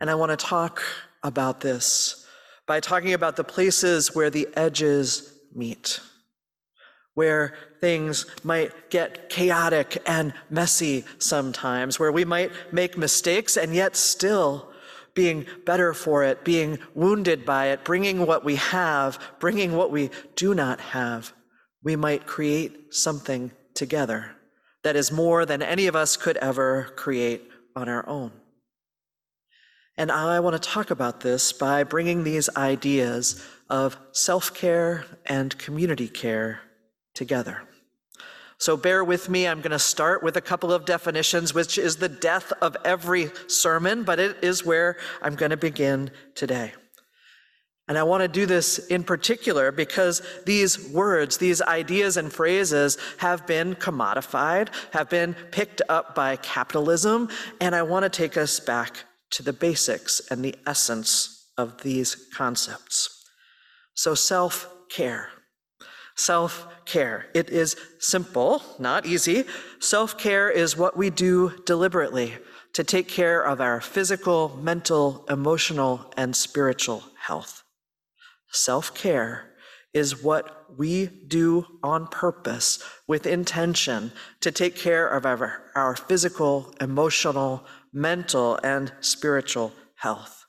And 0.00 0.10
I 0.10 0.14
want 0.14 0.30
to 0.30 0.36
talk 0.36 0.82
about 1.22 1.60
this 1.60 2.26
by 2.66 2.80
talking 2.80 3.12
about 3.12 3.36
the 3.36 3.44
places 3.44 4.14
where 4.14 4.30
the 4.30 4.48
edges 4.56 5.38
meet 5.54 6.00
where 7.14 7.54
things 7.80 8.26
might 8.44 8.90
get 8.90 9.28
chaotic 9.28 10.02
and 10.06 10.32
messy 10.48 11.04
sometimes, 11.18 11.98
where 11.98 12.12
we 12.12 12.24
might 12.24 12.50
make 12.72 12.96
mistakes 12.96 13.56
and 13.56 13.74
yet 13.74 13.96
still 13.96 14.70
being 15.14 15.44
better 15.66 15.92
for 15.92 16.24
it, 16.24 16.44
being 16.44 16.78
wounded 16.94 17.44
by 17.44 17.66
it, 17.66 17.84
bringing 17.84 18.26
what 18.26 18.44
we 18.44 18.56
have, 18.56 19.18
bringing 19.40 19.76
what 19.76 19.90
we 19.90 20.08
do 20.36 20.54
not 20.54 20.80
have, 20.80 21.32
we 21.82 21.96
might 21.96 22.26
create 22.26 22.94
something 22.94 23.50
together 23.74 24.30
that 24.82 24.96
is 24.96 25.12
more 25.12 25.44
than 25.44 25.60
any 25.62 25.86
of 25.88 25.96
us 25.96 26.16
could 26.16 26.36
ever 26.38 26.84
create 26.96 27.49
on 27.74 27.88
our 27.88 28.08
own. 28.08 28.32
And 29.96 30.10
I 30.10 30.40
want 30.40 30.60
to 30.60 30.68
talk 30.68 30.90
about 30.90 31.20
this 31.20 31.52
by 31.52 31.84
bringing 31.84 32.24
these 32.24 32.48
ideas 32.56 33.44
of 33.68 33.98
self 34.12 34.54
care 34.54 35.04
and 35.26 35.56
community 35.58 36.08
care 36.08 36.60
together. 37.14 37.62
So 38.58 38.76
bear 38.76 39.02
with 39.02 39.28
me. 39.28 39.46
I'm 39.48 39.60
going 39.60 39.70
to 39.70 39.78
start 39.78 40.22
with 40.22 40.36
a 40.36 40.40
couple 40.40 40.72
of 40.72 40.84
definitions, 40.84 41.54
which 41.54 41.78
is 41.78 41.96
the 41.96 42.08
death 42.08 42.52
of 42.60 42.76
every 42.84 43.30
sermon, 43.46 44.04
but 44.04 44.18
it 44.18 44.36
is 44.42 44.64
where 44.64 44.98
I'm 45.22 45.34
going 45.34 45.50
to 45.50 45.56
begin 45.56 46.10
today. 46.34 46.74
And 47.90 47.98
I 47.98 48.04
want 48.04 48.22
to 48.22 48.28
do 48.28 48.46
this 48.46 48.78
in 48.86 49.02
particular 49.02 49.72
because 49.72 50.22
these 50.46 50.90
words, 50.90 51.38
these 51.38 51.60
ideas 51.60 52.16
and 52.16 52.32
phrases 52.32 52.96
have 53.16 53.48
been 53.48 53.74
commodified, 53.74 54.68
have 54.92 55.10
been 55.10 55.34
picked 55.50 55.82
up 55.88 56.14
by 56.14 56.36
capitalism, 56.36 57.28
and 57.60 57.74
I 57.74 57.82
want 57.82 58.04
to 58.04 58.08
take 58.08 58.36
us 58.36 58.60
back 58.60 58.98
to 59.30 59.42
the 59.42 59.52
basics 59.52 60.20
and 60.30 60.44
the 60.44 60.54
essence 60.68 61.48
of 61.58 61.82
these 61.82 62.28
concepts. 62.32 63.24
So, 63.94 64.14
self 64.14 64.72
care. 64.88 65.30
Self 66.14 66.68
care. 66.84 67.26
It 67.34 67.50
is 67.50 67.74
simple, 67.98 68.62
not 68.78 69.04
easy. 69.04 69.46
Self 69.80 70.16
care 70.16 70.48
is 70.48 70.76
what 70.76 70.96
we 70.96 71.10
do 71.10 71.60
deliberately 71.66 72.34
to 72.74 72.84
take 72.84 73.08
care 73.08 73.42
of 73.42 73.60
our 73.60 73.80
physical, 73.80 74.56
mental, 74.62 75.24
emotional, 75.28 76.12
and 76.16 76.36
spiritual 76.36 77.02
health. 77.18 77.64
Self 78.50 78.94
care 78.94 79.50
is 79.92 80.22
what 80.22 80.66
we 80.76 81.06
do 81.06 81.66
on 81.82 82.06
purpose 82.06 82.82
with 83.06 83.26
intention 83.26 84.12
to 84.40 84.52
take 84.52 84.76
care 84.76 85.08
of 85.08 85.26
our, 85.26 85.62
our 85.74 85.96
physical, 85.96 86.72
emotional, 86.80 87.64
mental, 87.92 88.58
and 88.62 88.92
spiritual 89.00 89.72
health. 89.96 90.46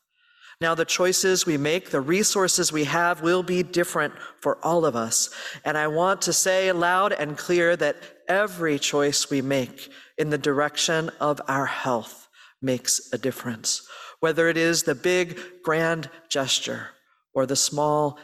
Now, 0.60 0.76
the 0.76 0.86
choices 0.86 1.48
we 1.48 1.58
make, 1.58 1.90
the 1.90 2.02
resources 2.02 2.72
we 2.72 2.84
have 2.84 3.22
will 3.22 3.42
be 3.42 3.64
different 3.64 4.14
for 4.42 4.64
all 4.64 4.86
of 4.86 4.96
us. 4.96 5.32
And 5.66 5.76
I 5.76 5.88
want 5.88 6.22
to 6.24 6.34
say 6.34 6.72
loud 6.72 7.14
and 7.14 7.36
clear 7.36 7.76
that 7.78 7.98
every 8.28 8.78
choice 8.78 9.32
we 9.32 9.42
make 9.42 9.92
in 10.20 10.30
the 10.30 10.38
direction 10.38 11.10
of 11.20 11.42
our 11.48 11.66
health 11.66 12.28
makes 12.62 13.12
a 13.12 13.18
difference. 13.18 13.88
Whether 14.20 14.50
it 14.50 14.58
is 14.58 14.84
the 14.84 14.94
big, 14.94 15.40
grand 15.64 16.12
gesture 16.30 16.90
or 17.34 17.46
the 17.46 17.56
small, 17.56 18.20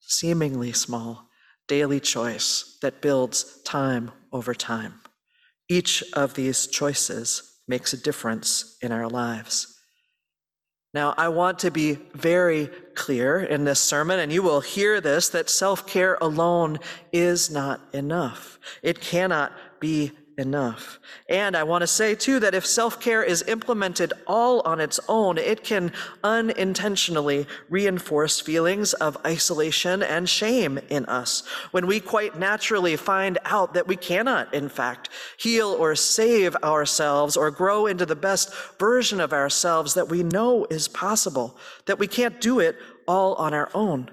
seemingly 0.00 0.72
small, 0.72 1.28
daily 1.68 2.00
choice 2.00 2.78
that 2.82 3.00
builds 3.00 3.62
time 3.62 4.10
over 4.32 4.54
time. 4.54 5.00
Each 5.68 6.02
of 6.12 6.34
these 6.34 6.66
choices 6.66 7.58
makes 7.68 7.92
a 7.92 8.02
difference 8.02 8.76
in 8.82 8.92
our 8.92 9.08
lives. 9.08 9.78
Now, 10.94 11.14
I 11.16 11.28
want 11.28 11.60
to 11.60 11.70
be 11.70 11.98
very 12.12 12.68
clear 12.94 13.40
in 13.40 13.64
this 13.64 13.80
sermon, 13.80 14.20
and 14.20 14.30
you 14.30 14.42
will 14.42 14.60
hear 14.60 15.00
this 15.00 15.30
that 15.30 15.48
self 15.48 15.86
care 15.86 16.18
alone 16.20 16.78
is 17.12 17.50
not 17.50 17.80
enough. 17.94 18.58
It 18.82 19.00
cannot 19.00 19.52
be 19.80 20.12
enough. 20.38 20.98
And 21.28 21.56
I 21.56 21.62
want 21.62 21.82
to 21.82 21.86
say 21.86 22.14
too 22.14 22.40
that 22.40 22.54
if 22.54 22.64
self 22.66 23.00
care 23.00 23.22
is 23.22 23.44
implemented 23.46 24.12
all 24.26 24.60
on 24.62 24.80
its 24.80 24.98
own, 25.08 25.38
it 25.38 25.62
can 25.64 25.92
unintentionally 26.24 27.46
reinforce 27.68 28.40
feelings 28.40 28.92
of 28.94 29.16
isolation 29.26 30.02
and 30.02 30.28
shame 30.28 30.78
in 30.88 31.04
us 31.06 31.46
when 31.70 31.86
we 31.86 32.00
quite 32.00 32.38
naturally 32.38 32.96
find 32.96 33.38
out 33.44 33.74
that 33.74 33.86
we 33.86 33.96
cannot, 33.96 34.52
in 34.54 34.68
fact, 34.68 35.08
heal 35.36 35.68
or 35.68 35.94
save 35.94 36.56
ourselves 36.56 37.36
or 37.36 37.50
grow 37.50 37.86
into 37.86 38.06
the 38.06 38.16
best 38.16 38.52
version 38.78 39.20
of 39.20 39.32
ourselves 39.32 39.94
that 39.94 40.08
we 40.08 40.22
know 40.22 40.66
is 40.70 40.88
possible, 40.88 41.56
that 41.86 41.98
we 41.98 42.06
can't 42.06 42.40
do 42.40 42.60
it 42.60 42.76
all 43.06 43.34
on 43.34 43.54
our 43.54 43.70
own. 43.74 44.10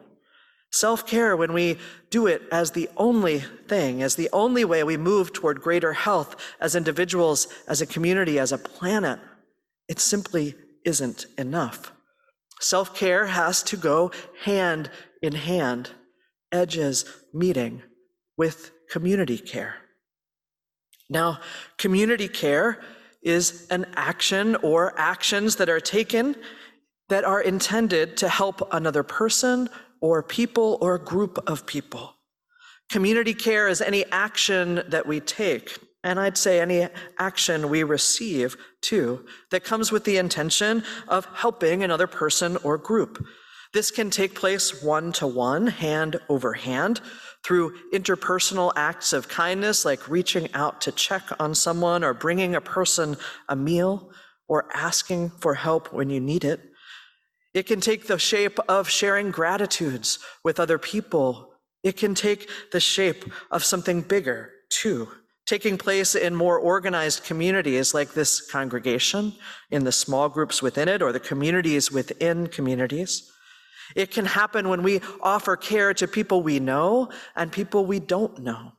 Self 0.71 1.07
care, 1.07 1.35
when 1.35 1.53
we 1.53 1.77
do 2.11 2.27
it 2.27 2.43
as 2.51 2.71
the 2.71 2.89
only 2.95 3.39
thing, 3.39 4.03
as 4.03 4.15
the 4.15 4.29
only 4.31 4.63
way 4.63 4.83
we 4.83 4.97
move 4.97 5.33
toward 5.33 5.61
greater 5.61 5.93
health 5.93 6.35
as 6.59 6.75
individuals, 6.75 7.47
as 7.67 7.81
a 7.81 7.87
community, 7.87 8.37
as 8.37 8.51
a 8.51 8.57
planet, 8.57 9.19
it 9.87 9.99
simply 9.99 10.55
isn't 10.85 11.25
enough. 11.37 11.91
Self 12.59 12.95
care 12.95 13.25
has 13.25 13.63
to 13.63 13.77
go 13.77 14.11
hand 14.43 14.91
in 15.21 15.33
hand, 15.33 15.89
edges 16.51 17.05
meeting 17.33 17.81
with 18.37 18.71
community 18.91 19.37
care. 19.37 19.75
Now, 21.09 21.39
community 21.77 22.27
care 22.27 22.79
is 23.23 23.67
an 23.71 23.87
action 23.95 24.55
or 24.57 24.93
actions 24.97 25.55
that 25.55 25.67
are 25.67 25.79
taken 25.79 26.35
that 27.09 27.25
are 27.25 27.41
intended 27.41 28.17
to 28.17 28.29
help 28.29 28.61
another 28.71 29.01
person 29.01 29.67
or 30.01 30.23
people 30.23 30.77
or 30.81 30.97
group 30.97 31.37
of 31.47 31.65
people. 31.65 32.15
Community 32.89 33.33
care 33.33 33.67
is 33.67 33.81
any 33.81 34.05
action 34.11 34.81
that 34.87 35.05
we 35.05 35.19
take, 35.19 35.77
and 36.03 36.19
I'd 36.19 36.37
say 36.37 36.59
any 36.59 36.87
action 37.19 37.69
we 37.69 37.83
receive 37.83 38.57
too, 38.81 39.25
that 39.51 39.63
comes 39.63 39.91
with 39.91 40.05
the 40.05 40.17
intention 40.17 40.83
of 41.07 41.27
helping 41.35 41.83
another 41.83 42.07
person 42.07 42.57
or 42.63 42.77
group. 42.77 43.23
This 43.73 43.91
can 43.91 44.09
take 44.09 44.33
place 44.33 44.81
one 44.81 45.11
to 45.13 45.27
one, 45.27 45.67
hand 45.67 46.19
over 46.29 46.53
hand, 46.53 47.01
through 47.45 47.77
interpersonal 47.93 48.73
acts 48.75 49.13
of 49.13 49.29
kindness, 49.29 49.85
like 49.85 50.09
reaching 50.09 50.51
out 50.53 50.81
to 50.81 50.91
check 50.91 51.23
on 51.39 51.53
someone 51.53 52.03
or 52.03 52.13
bringing 52.13 52.55
a 52.55 52.61
person 52.61 53.15
a 53.47 53.55
meal 53.55 54.11
or 54.47 54.67
asking 54.73 55.29
for 55.29 55.53
help 55.53 55.93
when 55.93 56.09
you 56.09 56.19
need 56.19 56.43
it. 56.43 56.68
It 57.53 57.63
can 57.63 57.81
take 57.81 58.07
the 58.07 58.19
shape 58.19 58.59
of 58.67 58.89
sharing 58.89 59.31
gratitudes 59.31 60.19
with 60.43 60.59
other 60.59 60.77
people. 60.77 61.53
It 61.83 61.97
can 61.97 62.13
take 62.13 62.49
the 62.71 62.79
shape 62.79 63.25
of 63.49 63.63
something 63.63 64.01
bigger, 64.01 64.51
too, 64.69 65.09
taking 65.47 65.77
place 65.77 66.13
in 66.13 66.35
more 66.35 66.59
organized 66.59 67.23
communities 67.23 67.93
like 67.93 68.13
this 68.13 68.39
congregation, 68.51 69.33
in 69.71 69.83
the 69.83 69.91
small 69.91 70.29
groups 70.29 70.61
within 70.61 70.87
it, 70.87 71.01
or 71.01 71.11
the 71.11 71.19
communities 71.19 71.91
within 71.91 72.47
communities. 72.47 73.31
It 73.95 74.11
can 74.11 74.25
happen 74.25 74.69
when 74.69 74.83
we 74.83 75.01
offer 75.21 75.55
care 75.55 75.93
to 75.95 76.07
people 76.07 76.43
we 76.43 76.59
know 76.59 77.09
and 77.35 77.51
people 77.51 77.85
we 77.85 77.99
don't 77.99 78.37
know. 78.39 78.73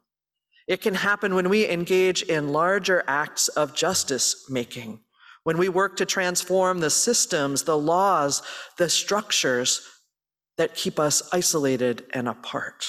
It 0.69 0.81
can 0.81 0.95
happen 0.95 1.35
when 1.35 1.49
we 1.49 1.69
engage 1.69 2.23
in 2.23 2.53
larger 2.53 3.03
acts 3.09 3.49
of 3.49 3.75
justice 3.75 4.49
making 4.49 5.01
when 5.45 5.59
we 5.59 5.69
work 5.69 5.97
to 5.97 6.07
transform 6.07 6.81
the 6.81 6.91
systems, 6.91 7.65
the 7.65 7.79
laws, 7.79 8.43
the 8.79 8.89
structures 8.89 9.87
that 10.59 10.75
keep 10.75 10.99
us 10.99 11.23
isolated 11.33 12.05
and 12.13 12.29
apart. 12.29 12.87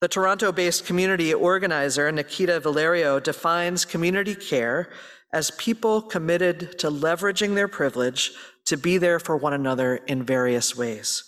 The 0.00 0.08
Toronto 0.08 0.50
based 0.50 0.86
community 0.86 1.32
organizer 1.34 2.10
Nakita 2.10 2.60
Valerio 2.62 3.20
defines 3.20 3.84
community 3.84 4.34
care 4.34 4.88
as 5.32 5.50
people 5.52 6.02
committed 6.02 6.78
to 6.78 6.90
leveraging 6.90 7.54
their 7.54 7.68
privilege 7.68 8.32
to 8.66 8.76
be 8.76 8.98
there 8.98 9.20
for 9.20 9.36
one 9.36 9.52
another 9.52 9.96
in 10.06 10.22
various 10.22 10.76
ways. 10.76 11.24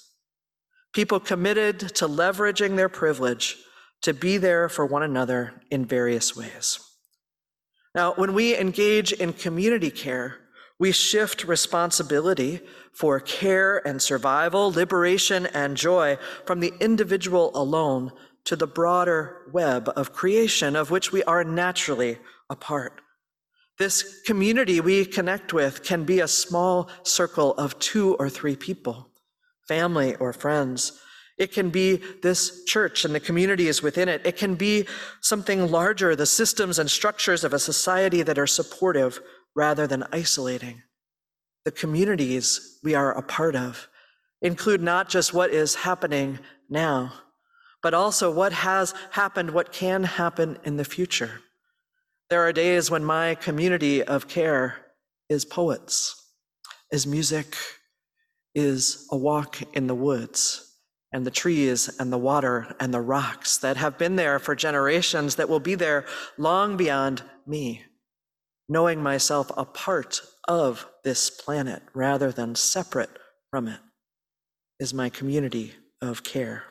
People 0.93 1.21
committed 1.21 1.81
to 1.97 2.09
leveraging 2.09 2.77
their 2.77 2.89
privilege 2.89 3.59
to 4.03 4.13
be 4.13 4.37
there 4.37 4.69
for 4.69 4.85
one 4.85 5.03
another 5.03 5.63
in 5.71 5.85
various 5.85 6.37
ways. 6.37 6.81
Now, 7.95 8.15
when 8.15 8.33
we 8.33 8.57
engage 8.57 9.13
in 9.13 9.35
community 9.35 9.91
care, 9.91 10.39
we 10.79 10.93
shift 10.93 11.45
responsibility 11.45 12.61
for 12.93 13.21
care 13.21 13.87
and 13.87 14.01
survival, 14.01 14.73
liberation 14.73 15.47
and 15.47 15.77
joy 15.77 16.19
from 16.47 16.61
the 16.61 16.73
individual 16.81 17.51
alone 17.55 18.13
to 18.45 18.57
the 18.57 18.67
broader 18.67 19.43
web 19.53 19.91
of 19.95 20.13
creation 20.13 20.75
of 20.75 20.91
which 20.91 21.13
we 21.13 21.23
are 21.25 21.45
naturally 21.45 22.19
a 22.51 22.57
part. 22.57 23.01
This 23.79 24.23
community 24.23 24.81
we 24.81 25.05
connect 25.05 25.53
with 25.53 25.83
can 25.83 26.05
be 26.05 26.21
a 26.21 26.29
small 26.29 26.91
circle 27.03 27.55
of 27.55 27.79
two 27.79 28.15
or 28.15 28.29
three 28.29 28.57
people, 28.57 29.11
family 29.69 30.17
or 30.17 30.33
friends, 30.33 31.01
it 31.43 31.51
can 31.51 31.71
be 31.71 31.97
this 32.23 32.63
church 32.67 33.05
and 33.05 33.13
the 33.13 33.19
communities 33.19 33.83
within 33.83 34.09
it. 34.09 34.25
It 34.25 34.37
can 34.37 34.55
be 34.55 34.87
something 35.21 35.73
larger, 35.73 36.15
the 36.15 36.25
systems 36.25 36.79
and 36.79 36.89
structures 36.89 37.43
of 37.43 37.53
a 37.53 37.59
society 37.59 38.23
that 38.23 38.39
are 38.39 38.47
supportive 38.47 39.19
rather 39.57 39.89
than 39.89 40.05
isolating. 40.13 40.83
The 41.65 41.73
communities 41.73 42.79
we 42.85 42.95
are 42.95 43.11
a 43.19 43.23
part 43.23 43.57
of 43.57 43.89
include 44.41 44.83
not 44.83 45.09
just 45.09 45.35
what 45.35 45.51
is 45.51 45.75
happening 45.75 46.39
now, 46.71 47.13
but 47.83 47.93
also 47.93 48.31
what 48.31 48.53
has 48.53 48.95
happened, 49.11 49.51
what 49.51 49.73
can 49.73 50.05
happen 50.05 50.61
in 50.63 50.77
the 50.77 50.85
future. 50.85 51.41
There 52.31 52.47
are 52.47 52.53
days 52.53 52.89
when 52.89 53.05
my 53.05 53.35
community 53.35 54.01
of 54.01 54.29
care 54.29 54.77
is 55.29 55.45
poets, 55.45 56.25
is 56.93 57.05
music, 57.05 57.57
is 58.55 59.09
a 59.11 59.17
walk 59.17 59.59
in 59.75 59.89
the 59.89 59.95
woods 59.97 60.69
and 61.13 61.27
the 61.27 61.31
trees 61.31 61.89
and 61.99 62.13
the 62.13 62.19
water 62.19 62.75
and 62.81 62.93
the 62.93 63.01
rocks 63.01 63.59
that 63.59 63.77
have 63.77 63.99
been 63.99 64.17
there 64.17 64.39
for 64.39 64.55
generations, 64.55 65.37
that 65.37 65.49
will 65.49 65.61
be 65.61 65.75
there 65.75 66.07
long 66.39 66.77
beyond 66.77 67.23
me, 67.47 67.83
knowing 68.69 69.03
myself 69.03 69.51
a 69.57 69.65
part 69.65 70.23
of 70.49 70.87
this 71.05 71.31
planet 71.31 71.83
rather 71.95 72.33
than 72.33 72.55
separate 72.55 73.11
from 73.51 73.69
it, 73.69 73.81
is 74.81 74.95
my 74.95 75.09
community 75.09 75.75
of 76.01 76.25
care. 76.25 76.65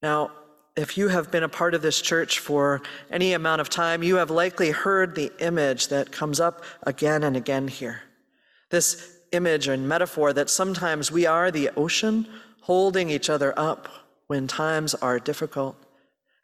Now, 0.00 0.30
if 0.76 0.96
you 0.96 1.08
have 1.08 1.32
been 1.32 1.42
a 1.42 1.48
part 1.48 1.74
of 1.74 1.82
this 1.82 2.00
church 2.00 2.38
for 2.38 2.80
any 3.10 3.32
amount 3.32 3.60
of 3.60 3.68
time, 3.68 4.04
you 4.04 4.16
have 4.16 4.30
likely 4.30 4.70
heard 4.70 5.16
the 5.16 5.32
image 5.40 5.88
that 5.88 6.12
comes 6.12 6.38
up 6.38 6.62
again 6.84 7.24
and 7.24 7.36
again 7.36 7.66
here. 7.66 8.02
This 8.70 9.17
image 9.32 9.68
and 9.68 9.88
metaphor 9.88 10.32
that 10.32 10.50
sometimes 10.50 11.10
we 11.10 11.26
are 11.26 11.50
the 11.50 11.70
ocean 11.76 12.28
holding 12.62 13.10
each 13.10 13.30
other 13.30 13.52
up 13.58 13.88
when 14.26 14.46
times 14.46 14.94
are 14.94 15.18
difficult, 15.18 15.76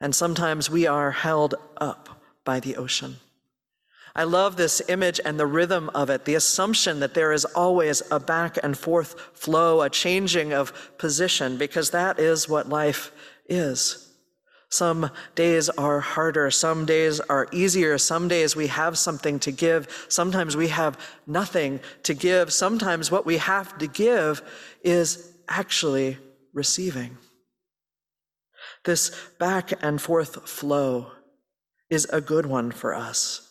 and 0.01 0.15
sometimes 0.15 0.71
we 0.71 0.87
are 0.87 1.11
held 1.11 1.55
up 1.77 2.23
by 2.45 2.61
the 2.61 2.77
ocean. 2.77 3.17
I 4.17 4.25
love 4.25 4.57
this 4.57 4.81
image 4.89 5.21
and 5.25 5.41
the 5.41 5.47
rhythm 5.47 5.91
of 5.91 6.09
it, 6.09 6.25
the 6.25 6.37
assumption 6.37 7.01
that 7.01 7.15
there 7.15 7.33
is 7.33 7.45
always 7.45 8.01
a 8.11 8.21
back 8.21 8.59
and 8.63 8.79
forth 8.79 9.19
flow, 9.35 9.83
a 9.83 9.91
changing 9.91 10.53
of 10.53 10.97
position, 10.99 11.57
because 11.57 11.91
that 11.91 12.19
is 12.19 12.49
what 12.49 12.69
life 12.69 13.11
is. 13.49 14.04
Some 14.75 15.13
days 15.37 15.69
are 15.71 16.01
harder, 16.01 16.51
some 16.51 16.85
days 16.85 17.21
are 17.21 17.47
easier, 17.53 17.97
some 17.97 18.27
days 18.27 18.57
we 18.57 18.67
have 18.67 18.99
something 18.99 19.39
to 19.39 19.53
give, 19.53 20.07
sometimes 20.09 20.57
we 20.57 20.67
have 20.67 20.99
nothing 21.29 21.79
to 22.03 22.13
give, 22.13 22.53
sometimes 22.53 23.09
what 23.09 23.25
we 23.25 23.37
have 23.37 23.79
to 23.79 23.87
give 23.87 24.43
is 24.83 25.33
actually 25.49 26.19
receiving. 26.53 27.17
This 28.85 29.13
back 29.39 29.73
and 29.81 30.03
forth 30.03 30.49
flow 30.49 31.13
is 31.89 32.07
a 32.07 32.21
good 32.21 32.47
one 32.47 32.73
for 32.73 32.95
us. 32.95 33.49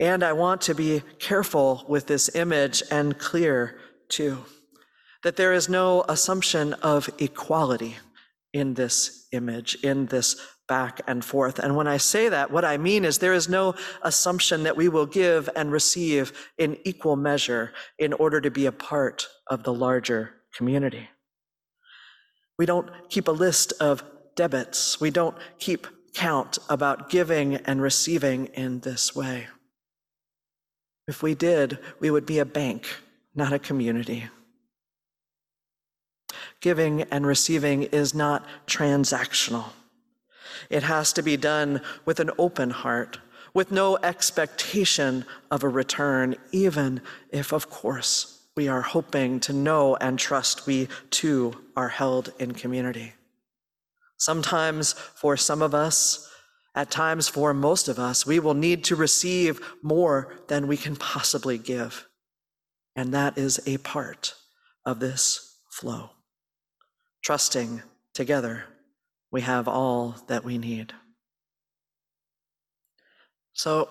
And 0.00 0.24
I 0.24 0.32
want 0.32 0.62
to 0.62 0.74
be 0.74 1.02
careful 1.20 1.84
with 1.86 2.08
this 2.08 2.34
image 2.34 2.82
and 2.90 3.16
clear 3.16 3.78
too 4.08 4.38
that 5.22 5.36
there 5.36 5.52
is 5.52 5.68
no 5.68 6.04
assumption 6.08 6.72
of 6.74 7.08
equality 7.18 7.98
in 8.52 8.74
this 8.74 9.26
image, 9.32 9.76
in 9.82 10.06
this 10.06 10.36
back 10.68 11.00
and 11.06 11.24
forth. 11.24 11.58
And 11.58 11.76
when 11.76 11.88
I 11.88 11.96
say 11.96 12.28
that, 12.28 12.50
what 12.50 12.64
I 12.64 12.76
mean 12.76 13.04
is 13.04 13.18
there 13.18 13.34
is 13.34 13.48
no 13.48 13.74
assumption 14.02 14.62
that 14.62 14.76
we 14.76 14.88
will 14.88 15.06
give 15.06 15.48
and 15.56 15.72
receive 15.72 16.32
in 16.58 16.78
equal 16.84 17.16
measure 17.16 17.72
in 17.98 18.12
order 18.12 18.40
to 18.40 18.50
be 18.50 18.66
a 18.66 18.72
part 18.72 19.26
of 19.48 19.64
the 19.64 19.74
larger 19.74 20.34
community. 20.56 21.08
We 22.58 22.66
don't 22.66 22.90
keep 23.08 23.26
a 23.26 23.32
list 23.32 23.72
of 23.80 24.04
debits. 24.36 25.00
We 25.00 25.10
don't 25.10 25.36
keep 25.58 25.86
count 26.14 26.58
about 26.68 27.10
giving 27.10 27.56
and 27.56 27.80
receiving 27.80 28.46
in 28.46 28.80
this 28.80 29.14
way. 29.14 29.48
If 31.08 31.22
we 31.22 31.34
did, 31.34 31.78
we 31.98 32.10
would 32.10 32.26
be 32.26 32.38
a 32.38 32.44
bank, 32.44 32.86
not 33.34 33.52
a 33.52 33.58
community. 33.58 34.28
Giving 36.60 37.02
and 37.04 37.26
receiving 37.26 37.84
is 37.84 38.14
not 38.14 38.44
transactional. 38.66 39.70
It 40.68 40.82
has 40.82 41.12
to 41.14 41.22
be 41.22 41.36
done 41.36 41.80
with 42.04 42.20
an 42.20 42.30
open 42.38 42.70
heart, 42.70 43.18
with 43.54 43.72
no 43.72 43.96
expectation 44.02 45.24
of 45.50 45.64
a 45.64 45.68
return, 45.68 46.36
even 46.52 47.00
if, 47.30 47.52
of 47.52 47.70
course, 47.70 48.42
we 48.56 48.68
are 48.68 48.82
hoping 48.82 49.40
to 49.40 49.52
know 49.52 49.96
and 49.96 50.18
trust 50.18 50.66
we 50.66 50.88
too 51.10 51.54
are 51.76 51.88
held 51.88 52.32
in 52.38 52.52
community. 52.52 53.14
Sometimes, 54.18 54.92
for 54.92 55.36
some 55.36 55.62
of 55.62 55.74
us, 55.74 56.30
at 56.74 56.90
times, 56.90 57.26
for 57.26 57.54
most 57.54 57.88
of 57.88 57.98
us, 57.98 58.26
we 58.26 58.38
will 58.38 58.54
need 58.54 58.84
to 58.84 58.96
receive 58.96 59.60
more 59.82 60.34
than 60.48 60.68
we 60.68 60.76
can 60.76 60.94
possibly 60.94 61.58
give. 61.58 62.06
And 62.94 63.14
that 63.14 63.38
is 63.38 63.60
a 63.66 63.78
part 63.78 64.34
of 64.84 65.00
this 65.00 65.56
flow. 65.70 66.10
Trusting 67.22 67.82
together, 68.14 68.64
we 69.30 69.42
have 69.42 69.68
all 69.68 70.16
that 70.28 70.44
we 70.44 70.58
need. 70.58 70.92
So, 73.52 73.88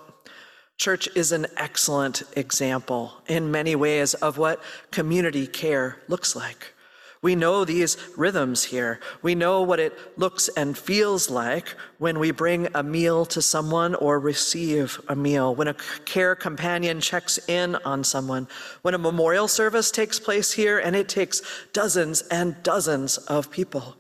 church 0.78 1.08
is 1.16 1.32
an 1.32 1.48
excellent 1.58 2.24
example 2.36 3.14
in 3.28 3.52
many 3.52 3.76
ways 3.76 4.14
of 4.16 4.38
what 4.38 4.62
community 4.92 5.46
care 5.46 5.98
looks 6.08 6.36
like. 6.36 6.74
We 7.22 7.36
know 7.36 7.66
these 7.66 7.98
rhythms 8.16 8.64
here. 8.64 9.02
We 9.22 9.36
know 9.36 9.62
what 9.62 9.80
it 9.80 10.18
looks 10.18 10.48
and 10.50 10.78
feels 10.78 11.30
like 11.30 11.76
when 11.98 12.18
we 12.18 12.32
bring 12.32 12.70
a 12.74 12.82
meal 12.82 13.26
to 13.26 13.42
someone 13.42 13.94
or 13.96 14.20
receive 14.20 15.02
a 15.10 15.16
meal, 15.16 15.54
when 15.54 15.68
a 15.68 15.76
care 16.06 16.34
companion 16.34 17.02
checks 17.02 17.38
in 17.50 17.76
on 17.78 18.06
someone, 18.06 18.48
when 18.84 18.94
a 18.94 18.98
memorial 18.98 19.50
service 19.50 19.92
takes 19.92 20.18
place 20.18 20.54
here, 20.54 20.80
and 20.80 20.96
it 20.96 21.10
takes 21.10 21.42
dozens 21.74 22.22
and 22.24 22.62
dozens 22.64 23.18
of 23.18 23.52
people 23.52 23.98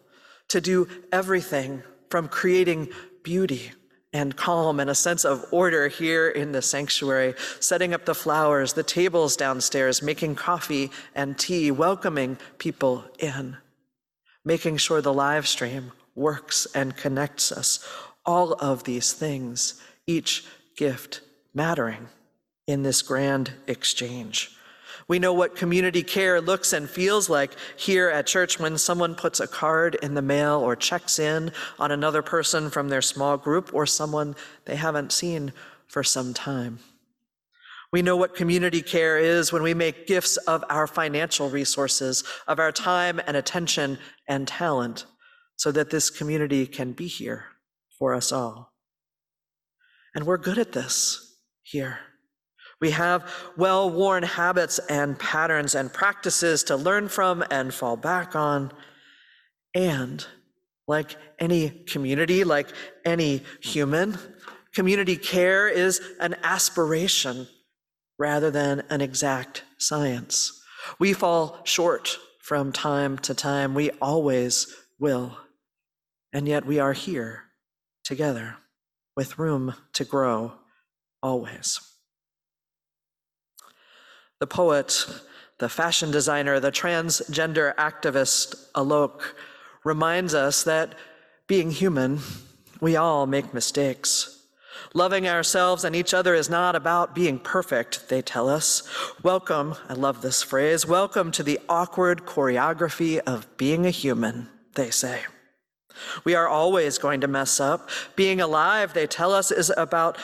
to 0.47 0.61
do 0.61 0.87
everything 1.11 1.83
from 2.09 2.29
creating 2.29 2.87
beauty 3.23 3.73
and 4.11 4.35
calm 4.35 4.79
and 4.79 4.89
a 4.89 4.95
sense 4.95 5.23
of 5.23 5.45
order 5.51 5.87
here 5.87 6.29
in 6.29 6.51
the 6.51 6.61
sanctuary, 6.61 7.35
setting 7.59 7.93
up 7.93 8.05
the 8.05 8.15
flowers, 8.15 8.73
the 8.73 8.83
tables 8.83 9.35
downstairs, 9.35 10.01
making 10.01 10.35
coffee 10.35 10.89
and 11.13 11.37
tea, 11.37 11.69
welcoming 11.69 12.37
people 12.57 13.03
in, 13.19 13.57
making 14.43 14.77
sure 14.77 15.01
the 15.01 15.13
live 15.13 15.47
stream 15.47 15.91
works 16.15 16.67
and 16.73 16.97
connects 16.97 17.51
us. 17.51 17.87
All 18.25 18.53
of 18.53 18.83
these 18.83 19.13
things, 19.13 19.81
each 20.07 20.45
gift 20.75 21.21
mattering 21.53 22.07
in 22.67 22.83
this 22.83 23.01
grand 23.01 23.51
exchange. 23.67 24.55
We 25.09 25.17
know 25.17 25.33
what 25.33 25.55
community 25.55 26.03
care 26.03 26.39
looks 26.39 26.71
and 26.71 26.87
feels 26.87 27.29
like 27.29 27.53
here 27.75 28.09
at 28.09 28.27
church 28.27 28.59
when 28.59 28.77
someone 28.77 29.15
puts 29.15 29.39
a 29.39 29.47
card 29.47 29.95
in 30.03 30.13
the 30.13 30.21
mail 30.21 30.59
or 30.59 30.75
checks 30.75 31.17
in 31.17 31.51
on 31.79 31.91
another 31.91 32.21
person 32.21 32.69
from 32.69 32.89
their 32.89 33.01
small 33.01 33.35
group 33.35 33.71
or 33.73 33.87
someone 33.87 34.35
they 34.65 34.75
haven't 34.75 35.11
seen 35.11 35.51
for 35.87 36.03
some 36.03 36.35
time. 36.35 36.77
We 37.91 38.03
know 38.03 38.15
what 38.15 38.35
community 38.35 38.83
care 38.83 39.17
is 39.17 39.51
when 39.51 39.63
we 39.63 39.73
make 39.73 40.05
gifts 40.05 40.37
of 40.37 40.63
our 40.69 40.85
financial 40.85 41.49
resources, 41.49 42.23
of 42.47 42.59
our 42.59 42.71
time 42.71 43.19
and 43.25 43.35
attention 43.35 43.97
and 44.27 44.47
talent, 44.47 45.07
so 45.55 45.71
that 45.71 45.89
this 45.89 46.11
community 46.11 46.67
can 46.67 46.91
be 46.91 47.07
here 47.07 47.45
for 47.97 48.13
us 48.13 48.31
all. 48.31 48.73
And 50.13 50.27
we're 50.27 50.37
good 50.37 50.59
at 50.59 50.73
this 50.73 51.35
here. 51.63 51.99
We 52.81 52.91
have 52.91 53.29
well 53.57 53.89
worn 53.89 54.23
habits 54.23 54.79
and 54.89 55.19
patterns 55.19 55.75
and 55.75 55.91
practices 55.91 56.63
to 56.65 56.75
learn 56.75 57.09
from 57.09 57.43
and 57.51 57.73
fall 57.73 57.97
back 57.97 58.35
on. 58.35 58.71
And 59.75 60.25
like 60.87 61.15
any 61.37 61.69
community, 61.69 62.43
like 62.43 62.69
any 63.05 63.43
human, 63.61 64.17
community 64.73 65.17
care 65.17 65.67
is 65.67 66.01
an 66.19 66.35
aspiration 66.43 67.47
rather 68.17 68.49
than 68.51 68.83
an 68.89 69.01
exact 69.01 69.63
science. 69.77 70.61
We 70.99 71.13
fall 71.13 71.59
short 71.63 72.17
from 72.39 72.71
time 72.71 73.17
to 73.19 73.33
time. 73.33 73.73
We 73.75 73.91
always 74.01 74.73
will. 74.99 75.37
And 76.33 76.47
yet 76.47 76.65
we 76.65 76.79
are 76.79 76.93
here 76.93 77.43
together 78.03 78.57
with 79.15 79.37
room 79.37 79.75
to 79.93 80.05
grow 80.05 80.53
always. 81.21 81.79
The 84.39 84.47
poet, 84.47 85.05
the 85.57 85.67
fashion 85.67 86.11
designer, 86.11 86.61
the 86.61 86.71
transgender 86.71 87.75
activist 87.75 88.71
Alok 88.71 89.21
reminds 89.83 90.33
us 90.33 90.63
that 90.63 90.95
being 91.47 91.71
human, 91.71 92.19
we 92.79 92.95
all 92.95 93.27
make 93.27 93.53
mistakes. 93.53 94.37
Loving 94.93 95.27
ourselves 95.27 95.83
and 95.83 95.93
each 95.93 96.13
other 96.13 96.33
is 96.35 96.49
not 96.49 96.73
about 96.73 97.13
being 97.13 97.37
perfect, 97.37 98.07
they 98.07 98.21
tell 98.21 98.47
us. 98.47 98.87
Welcome, 99.23 99.75
I 99.89 99.93
love 99.93 100.21
this 100.21 100.41
phrase, 100.41 100.85
welcome 100.85 101.31
to 101.31 101.43
the 101.43 101.59
awkward 101.67 102.25
choreography 102.25 103.19
of 103.19 103.57
being 103.57 103.85
a 103.85 103.91
human, 103.91 104.47
they 104.75 104.89
say. 104.89 105.23
We 106.23 106.33
are 106.33 106.47
always 106.47 106.97
going 106.97 107.19
to 107.21 107.27
mess 107.27 107.59
up. 107.59 107.89
Being 108.15 108.39
alive, 108.39 108.93
they 108.93 109.05
tell 109.05 109.33
us, 109.33 109.51
is 109.51 109.69
about 109.75 110.17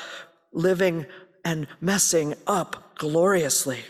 living 0.54 1.06
and 1.44 1.68
messing 1.82 2.36
up 2.48 2.96
gloriously. 2.96 3.84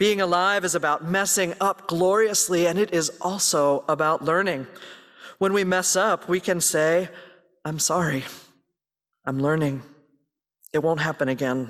Being 0.00 0.22
alive 0.22 0.64
is 0.64 0.74
about 0.74 1.04
messing 1.04 1.52
up 1.60 1.86
gloriously, 1.86 2.66
and 2.66 2.78
it 2.78 2.94
is 2.94 3.10
also 3.20 3.84
about 3.86 4.24
learning. 4.24 4.66
When 5.36 5.52
we 5.52 5.62
mess 5.62 5.94
up, 5.94 6.26
we 6.26 6.40
can 6.40 6.62
say, 6.62 7.10
I'm 7.66 7.78
sorry. 7.78 8.24
I'm 9.26 9.40
learning. 9.40 9.82
It 10.72 10.78
won't 10.78 11.00
happen 11.00 11.28
again. 11.28 11.68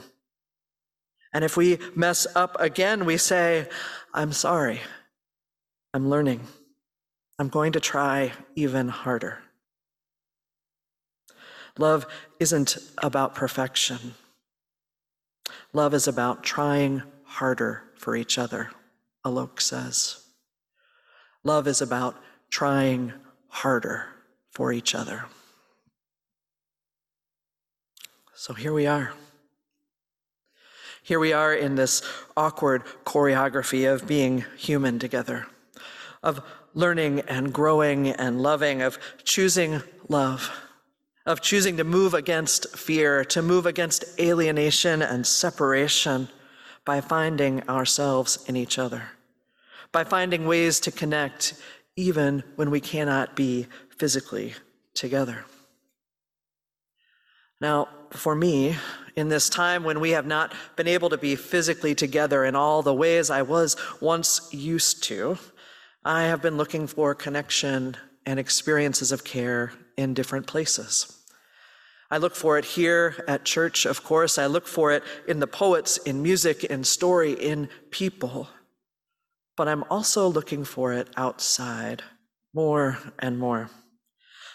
And 1.35 1.43
if 1.43 1.57
we 1.57 1.78
mess 1.97 2.24
up 2.37 2.57
again, 2.61 3.05
we 3.05 3.16
say, 3.16 3.68
I'm 4.14 4.31
sorry. 4.31 4.81
I'm 5.93 6.09
learning. 6.09 6.47
I'm 7.41 7.49
going 7.49 7.72
to 7.72 7.81
try 7.81 8.31
even 8.55 8.87
harder. 8.91 9.39
Love 11.78 12.07
isn't 12.39 12.78
about 12.99 13.35
perfection. 13.35 14.14
Love 15.72 15.95
is 15.95 16.07
about 16.07 16.45
trying 16.45 17.03
harder 17.31 17.85
for 17.97 18.16
each 18.16 18.39
other, 18.39 18.70
Alok 19.24 19.61
says. 19.61 20.24
Love 21.45 21.68
is 21.68 21.81
about 21.81 22.20
trying 22.51 23.12
harder 23.49 24.07
for 24.51 24.72
each 24.72 24.95
other. 24.95 25.26
So 28.35 28.53
here 28.53 28.72
we 28.72 28.87
are. 28.87 29.12
Here 31.05 31.20
we 31.20 31.33
are 31.33 31.55
in 31.55 31.76
this 31.76 32.03
awkward 32.37 32.83
choreography 33.05 33.91
of 33.91 34.09
being 34.09 34.45
human 34.57 34.99
together, 34.99 35.47
of 36.24 36.43
learning 36.74 37.20
and 37.20 37.53
growing 37.53 38.09
and 38.09 38.43
loving, 38.43 38.83
of 38.83 38.99
choosing 39.24 39.83
love 40.09 40.51
of 41.26 41.41
choosing 41.41 41.76
to 41.76 41.85
move 41.85 42.14
against 42.14 42.76
fear, 42.76 43.24
to 43.26 43.43
move 43.43 43.66
against 43.66 44.05
alienation 44.18 45.03
and 45.03 45.26
separation 45.26 46.28
by 46.91 47.01
finding 47.01 47.62
ourselves 47.68 48.45
in 48.49 48.57
each 48.57 48.76
other, 48.76 49.01
by 49.93 50.03
finding 50.03 50.45
ways 50.45 50.80
to 50.80 50.91
connect 50.91 51.55
even 51.95 52.43
when 52.57 52.68
we 52.68 52.80
cannot 52.80 53.36
be 53.36 53.64
physically 53.97 54.55
together. 54.93 55.45
Now, 57.61 57.86
for 58.11 58.34
me, 58.34 58.74
in 59.14 59.28
this 59.28 59.49
time 59.49 59.84
when 59.84 60.01
we 60.01 60.11
have 60.11 60.26
not 60.26 60.53
been 60.74 60.88
able 60.88 61.11
to 61.11 61.16
be 61.16 61.36
physically 61.36 61.95
together 61.95 62.45
in 62.45 62.57
all 62.57 62.82
the 62.82 62.93
ways 62.93 63.30
I 63.30 63.43
was 63.43 63.76
once 64.01 64.53
used 64.53 65.05
to, 65.05 65.38
I 66.05 66.24
have 66.24 66.43
been 66.43 66.57
looking 66.57 66.88
for 66.88 67.14
connection 67.14 67.97
and 68.26 68.41
experiences 68.41 69.12
of 69.12 69.22
care 69.22 69.72
in 69.97 70.12
different 70.12 70.49
places. 70.49 71.20
I 72.11 72.19
look 72.19 72.35
for 72.35 72.59
it 72.59 72.65
here 72.65 73.25
at 73.29 73.45
church, 73.45 73.87
of 73.87 74.03
course. 74.03 74.37
I 74.37 74.47
look 74.47 74.67
for 74.67 74.91
it 74.93 75.05
in 75.29 75.39
the 75.39 75.47
poets, 75.47 75.97
in 75.99 76.23
music, 76.23 76.65
in 76.65 76.83
story, 76.83 77.33
in 77.33 77.69
people. 77.91 78.49
But 79.57 79.69
I'm 79.69 79.85
also 79.91 80.27
looking 80.27 80.65
for 80.65 80.93
it 80.93 81.09
outside 81.17 82.03
more 82.53 82.99
and 83.19 83.39
more. 83.39 83.71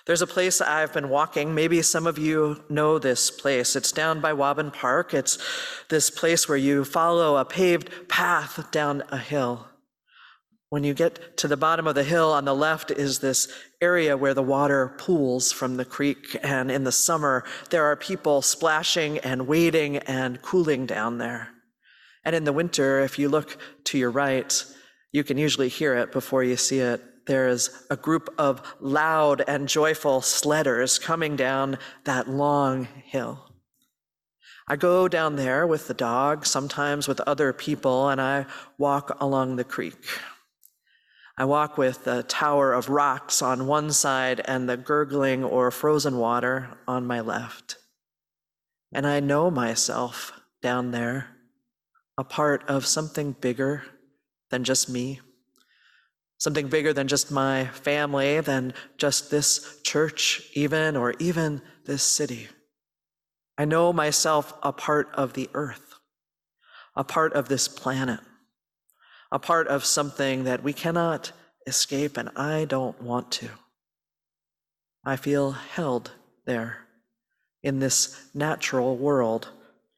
There's 0.05 0.21
a 0.21 0.27
place 0.27 0.61
I've 0.61 0.93
been 0.93 1.09
walking. 1.09 1.55
Maybe 1.55 1.81
some 1.81 2.05
of 2.05 2.19
you 2.19 2.63
know 2.69 2.99
this 2.99 3.31
place. 3.31 3.75
It's 3.75 3.91
down 3.91 4.19
by 4.19 4.33
Wabun 4.33 4.71
Park. 4.71 5.13
It's 5.13 5.39
this 5.89 6.09
place 6.09 6.47
where 6.47 6.57
you 6.57 6.85
follow 6.85 7.37
a 7.37 7.45
paved 7.45 8.07
path 8.07 8.69
down 8.71 9.01
a 9.09 9.17
hill. 9.17 9.67
When 10.75 10.83
you 10.83 10.93
get 10.93 11.37
to 11.37 11.47
the 11.47 11.55
bottom 11.55 11.87
of 11.87 11.95
the 11.95 12.03
hill 12.03 12.33
on 12.33 12.43
the 12.43 12.53
left 12.53 12.91
is 12.91 13.19
this 13.19 13.47
area 13.79 14.17
where 14.17 14.33
the 14.33 14.43
water 14.43 14.93
pools 14.97 15.53
from 15.53 15.77
the 15.77 15.85
creek. 15.85 16.35
And 16.43 16.69
in 16.69 16.83
the 16.83 16.91
summer, 16.91 17.45
there 17.69 17.85
are 17.85 17.95
people 17.95 18.41
splashing 18.41 19.19
and 19.19 19.47
wading 19.47 19.99
and 19.99 20.41
cooling 20.41 20.85
down 20.85 21.17
there. 21.17 21.47
And 22.25 22.35
in 22.35 22.43
the 22.43 22.51
winter, 22.51 22.99
if 22.99 23.17
you 23.17 23.29
look 23.29 23.57
to 23.85 23.97
your 23.97 24.11
right, 24.11 24.65
you 25.13 25.23
can 25.23 25.37
usually 25.37 25.69
hear 25.69 25.95
it 25.95 26.11
before 26.11 26.43
you 26.43 26.57
see 26.57 26.79
it 26.79 27.01
there 27.25 27.47
is 27.47 27.69
a 27.89 27.95
group 27.95 28.35
of 28.37 28.61
loud 28.81 29.45
and 29.47 29.69
joyful 29.69 30.19
sledders 30.19 31.01
coming 31.01 31.37
down 31.37 31.77
that 32.03 32.29
long 32.29 32.89
hill. 33.05 33.49
I 34.67 34.75
go 34.75 35.07
down 35.07 35.37
there 35.37 35.65
with 35.65 35.87
the 35.87 35.93
dog, 35.93 36.45
sometimes 36.45 37.07
with 37.07 37.21
other 37.21 37.53
people, 37.53 38.09
and 38.09 38.19
I 38.19 38.45
walk 38.77 39.15
along 39.21 39.55
the 39.55 39.63
creek. 39.63 39.95
I 41.37 41.45
walk 41.45 41.77
with 41.77 42.05
the 42.05 42.23
tower 42.23 42.73
of 42.73 42.89
rocks 42.89 43.41
on 43.41 43.67
one 43.67 43.91
side 43.91 44.41
and 44.45 44.69
the 44.69 44.77
gurgling 44.77 45.43
or 45.43 45.69
frozen 45.71 46.17
water 46.17 46.77
on 46.87 47.05
my 47.05 47.19
left. 47.19 47.77
And 48.93 49.05
I 49.05 49.19
know 49.19 49.51
myself 49.51 50.31
down 50.61 50.91
there, 50.91 51.27
a 52.17 52.23
part 52.23 52.63
of 52.69 52.85
something 52.85 53.33
bigger 53.33 53.83
than 54.49 54.63
just 54.63 54.89
me 54.89 55.19
something 56.37 56.67
bigger 56.67 56.93
than 56.93 57.07
just 57.07 57.31
my 57.31 57.65
family, 57.65 58.39
than 58.39 58.73
just 58.97 59.31
this 59.31 59.79
church, 59.83 60.43
even, 60.53 60.95
or 60.95 61.13
even 61.19 61.61
this 61.85 62.03
city. 62.03 62.47
I 63.57 63.65
know 63.65 63.93
myself 63.93 64.53
a 64.61 64.73
part 64.73 65.09
of 65.13 65.33
the 65.33 65.49
earth, 65.53 65.95
a 66.95 67.03
part 67.03 67.33
of 67.33 67.47
this 67.47 67.67
planet, 67.67 68.19
a 69.35 69.39
part 69.39 69.67
of 69.67 69.83
something 69.83 70.45
that 70.45 70.63
we 70.63 70.71
cannot 70.71 71.33
escape, 71.67 72.15
and 72.15 72.29
I 72.37 72.63
don't 72.63 73.01
want 73.01 73.31
to. 73.31 73.49
I 75.03 75.17
feel 75.17 75.51
held 75.51 76.11
there 76.45 76.87
in 77.61 77.79
this 77.79 78.29
natural 78.33 78.95
world 78.95 79.49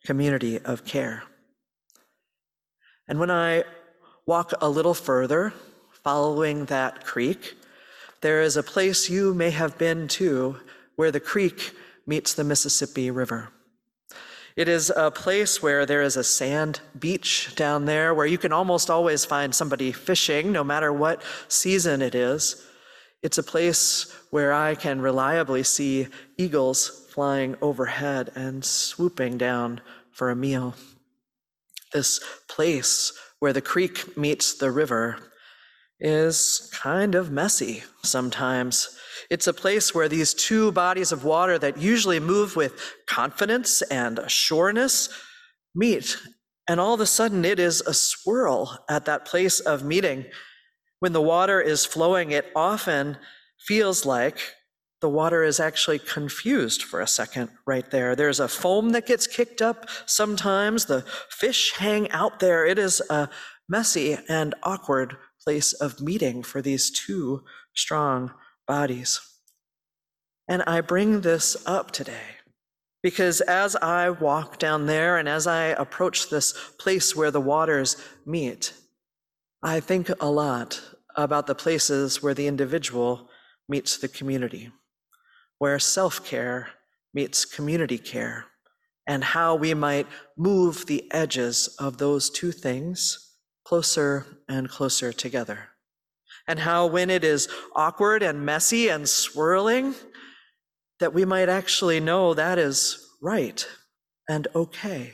community 0.04 0.58
of 0.58 0.86
care. 0.86 1.22
And 3.08 3.20
when 3.20 3.30
I 3.30 3.64
walk 4.26 4.54
a 4.60 4.70
little 4.70 4.96
further, 4.96 5.54
following 6.04 6.66
that 6.66 7.06
creek, 7.06 7.58
there 8.22 8.42
is 8.42 8.58
a 8.58 8.64
place 8.64 9.08
you 9.08 9.36
may 9.36 9.52
have 9.52 9.78
been 9.78 10.08
to 10.08 10.58
where 10.96 11.12
the 11.12 11.20
creek 11.20 11.74
meets 12.08 12.34
the 12.34 12.44
Mississippi 12.44 13.12
River. 13.12 13.50
It 14.58 14.68
is 14.68 14.92
a 14.96 15.12
place 15.12 15.62
where 15.62 15.86
there 15.86 16.02
is 16.02 16.18
a 16.18 16.24
sand 16.24 16.80
beach 16.98 17.56
down 17.56 17.86
there 17.86 18.12
where 18.16 18.26
you 18.26 18.40
can 18.40 18.52
almost 18.52 18.90
always 18.90 19.24
find 19.24 19.54
somebody 19.54 19.92
fishing, 19.92 20.52
no 20.52 20.64
matter 20.64 20.92
what 20.92 21.22
season 21.48 22.02
it 22.02 22.16
is. 22.16 22.66
It's 23.22 23.38
a 23.38 23.44
place 23.44 24.12
where 24.32 24.52
I 24.52 24.74
can 24.74 25.00
reliably 25.00 25.62
see 25.62 26.08
eagles 26.38 27.06
flying 27.12 27.56
overhead 27.62 28.32
and 28.34 28.66
swooping 28.66 29.38
down 29.38 29.80
for 30.12 30.32
a 30.32 30.36
meal. 30.36 30.74
This 31.94 32.20
place 32.48 33.14
where 33.38 33.54
the 33.54 33.62
creek 33.62 34.18
meets 34.18 34.56
the 34.56 34.72
river 34.72 35.20
is 36.00 36.70
kind 36.74 37.16
of 37.16 37.32
messy 37.32 37.84
sometimes. 38.04 38.98
It's 39.30 39.48
a 39.48 39.54
place 39.54 39.94
where 39.94 40.08
these 40.08 40.34
two 40.34 40.72
bodies 40.72 41.12
of 41.12 41.24
water 41.24 41.58
that 41.60 41.78
usually 41.78 42.20
move 42.20 42.56
with 42.56 42.96
confidence 43.08 43.82
and 43.84 44.20
sureness 44.28 45.10
meet. 45.76 46.18
And 46.68 46.80
all 46.80 46.94
of 46.94 47.02
a 47.02 47.06
sudden, 47.06 47.46
it 47.46 47.60
is 47.60 47.82
a 47.82 47.94
swirl 47.94 48.78
at 48.90 49.06
that 49.06 49.26
place 49.26 49.60
of 49.60 49.84
meeting. 49.84 50.26
When 51.00 51.14
the 51.14 51.22
water 51.22 51.62
is 51.62 51.86
flowing, 51.86 52.32
it 52.32 52.52
often 52.56 53.18
feels 53.60 54.06
like 54.06 54.40
the 55.00 55.10
water 55.10 55.44
is 55.44 55.60
actually 55.60 56.00
confused 56.00 56.84
for 56.84 57.02
a 57.02 57.08
second 57.08 57.50
right 57.68 57.90
there. 57.92 58.16
There's 58.16 58.40
a 58.40 58.48
foam 58.48 58.90
that 58.92 59.06
gets 59.06 59.28
kicked 59.28 59.62
up 59.62 59.88
sometimes. 60.06 60.86
The 60.86 61.06
fish 61.30 61.74
hang 61.74 62.10
out 62.12 62.40
there. 62.40 62.66
It 62.66 62.80
is 62.80 63.02
a 63.10 63.30
messy 63.70 64.18
and 64.28 64.56
awkward 64.64 65.18
place 65.48 65.72
of 65.72 66.02
meeting 66.02 66.44
for 66.44 66.62
these 66.62 66.92
two 66.92 67.42
strong 67.74 68.34
bodies. 68.68 69.22
And 70.46 70.62
I 70.68 70.82
bring 70.82 71.22
this 71.22 71.56
up 71.66 71.92
today 71.92 72.36
because 73.02 73.40
as 73.40 73.74
I 73.78 74.10
walk 74.10 74.60
down 74.60 74.88
there 74.88 75.18
and 75.18 75.30
as 75.30 75.48
I 75.48 75.68
approach 75.68 76.30
this 76.30 76.52
place 76.78 77.16
where 77.16 77.32
the 77.32 77.40
waters 77.40 77.96
meet, 78.26 78.74
I 79.64 79.80
think 79.80 80.10
a 80.20 80.30
lot 80.30 80.82
about 81.16 81.48
the 81.48 81.56
places 81.56 82.22
where 82.22 82.34
the 82.34 82.48
individual 82.48 83.30
meets 83.70 83.96
the 83.96 84.10
community, 84.10 84.70
where 85.60 85.80
self 85.80 86.26
care 86.26 86.72
meets 87.14 87.46
community 87.46 87.98
care, 87.98 88.48
and 89.08 89.24
how 89.24 89.56
we 89.56 89.74
might 89.74 90.08
move 90.36 90.88
the 90.88 91.10
edges 91.14 91.74
of 91.80 92.00
those 92.00 92.30
two 92.30 92.52
things 92.52 93.27
closer 93.68 94.26
and 94.48 94.70
closer 94.70 95.12
together. 95.12 95.70
And 96.48 96.60
how, 96.60 96.88
when 96.88 97.10
it 97.10 97.26
is 97.26 97.50
awkward 97.76 98.24
and 98.24 98.46
messy 98.46 98.88
and 98.88 99.10
swirling, 99.10 99.94
that 101.00 101.14
we 101.14 101.26
might 101.26 101.50
actually 101.50 102.00
know 102.00 102.34
that 102.34 102.58
is 102.58 103.06
right 103.22 103.68
and 104.30 104.48
okay, 104.56 105.14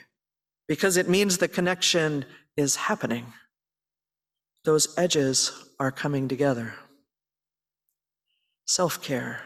because 0.68 0.98
it 0.98 1.10
means 1.10 1.38
the 1.38 1.48
connection 1.48 2.26
is 2.56 2.76
happening. 2.76 3.26
Those 4.66 4.94
edges 4.98 5.52
are 5.80 5.92
coming 5.92 6.28
together. 6.28 6.76
Self 8.68 9.02
care, 9.02 9.42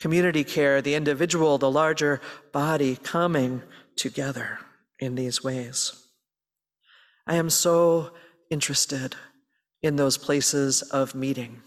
community 0.00 0.42
care, 0.42 0.82
the 0.82 0.94
individual, 0.94 1.58
the 1.58 1.70
larger 1.70 2.20
body 2.52 2.96
coming 2.96 3.62
together 3.96 4.58
in 4.98 5.14
these 5.14 5.44
ways. 5.44 6.02
I 7.26 7.36
am 7.36 7.50
so 7.50 8.12
interested 8.52 9.16
in 9.82 9.96
those 9.96 10.18
places 10.18 10.82
of 10.82 11.14
meeting, 11.14 11.62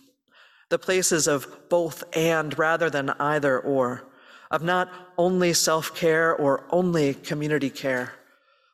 the 0.69 0.79
places 0.79 1.27
of 1.27 1.69
both 1.69 2.03
and 2.15 2.57
rather 2.57 2.89
than 2.89 3.09
either 3.19 3.59
or, 3.59 4.07
of 4.51 4.63
not 4.63 4.89
only 5.17 5.51
self 5.51 5.95
care 5.95 6.33
or 6.33 6.65
only 6.69 7.13
community 7.13 7.69
care, 7.69 8.13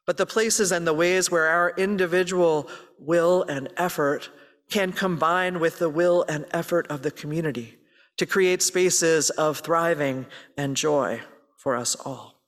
but 0.05 0.17
the 0.17 0.25
places 0.25 0.71
and 0.71 0.85
the 0.85 0.93
ways 0.93 1.31
where 1.31 1.47
our 1.47 1.73
individual 1.77 2.69
will 2.99 3.43
and 3.43 3.69
effort 3.77 4.29
can 4.69 4.91
combine 4.91 5.59
with 5.59 5.79
the 5.79 5.89
will 5.89 6.25
and 6.27 6.45
effort 6.51 6.87
of 6.87 7.01
the 7.01 7.11
community 7.11 7.77
to 8.17 8.25
create 8.25 8.61
spaces 8.61 9.29
of 9.31 9.59
thriving 9.59 10.25
and 10.57 10.75
joy 10.75 11.21
for 11.57 11.75
us 11.75 11.95
all. 11.95 12.41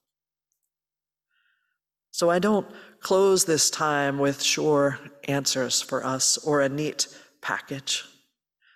So 2.10 2.30
I 2.30 2.38
don't 2.38 2.66
close 3.04 3.44
this 3.44 3.68
time 3.68 4.18
with 4.18 4.42
sure 4.42 4.98
answers 5.28 5.82
for 5.82 6.04
us 6.04 6.38
or 6.38 6.62
a 6.62 6.68
neat 6.70 7.06
package. 7.42 8.02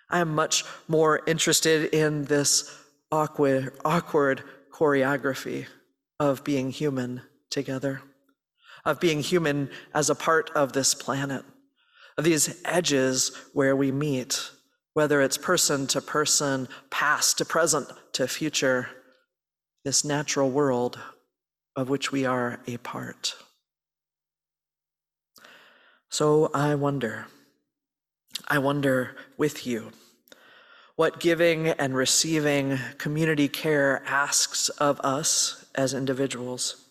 I 0.07 0.19
am 0.19 0.35
much 0.35 0.63
more 0.87 1.21
interested 1.25 1.93
in 1.95 2.25
this 2.25 2.73
awkward, 3.11 3.73
awkward 3.83 4.43
choreography 4.71 5.65
of 6.19 6.43
being 6.43 6.69
human 6.69 7.21
together, 7.49 8.01
of 8.85 8.99
being 8.99 9.21
human 9.21 9.71
as 9.95 10.11
a 10.11 10.15
part 10.15 10.51
of 10.51 10.73
this 10.73 10.93
planet, 10.93 11.43
of 12.15 12.23
these 12.23 12.61
edges 12.65 13.35
where 13.53 13.75
we 13.75 13.91
meet, 13.91 14.51
whether 14.93 15.21
it's 15.21 15.37
person 15.37 15.87
to 15.87 16.01
person, 16.01 16.67
past 16.91 17.39
to 17.39 17.45
present 17.45 17.87
to 18.13 18.27
future, 18.27 18.89
this 19.83 20.05
natural 20.05 20.51
world 20.51 20.99
of 21.75 21.89
which 21.89 22.11
we 22.11 22.25
are 22.25 22.59
a 22.67 22.77
part. 22.77 23.35
So 26.09 26.49
I 26.53 26.75
wonder, 26.75 27.27
I 28.47 28.57
wonder 28.57 29.15
with 29.37 29.67
you 29.67 29.91
what 30.95 31.19
giving 31.19 31.67
and 31.67 31.95
receiving 31.95 32.77
community 32.97 33.47
care 33.47 34.01
asks 34.05 34.69
of 34.69 34.99
us 35.01 35.65
as 35.75 35.93
individuals. 35.93 36.87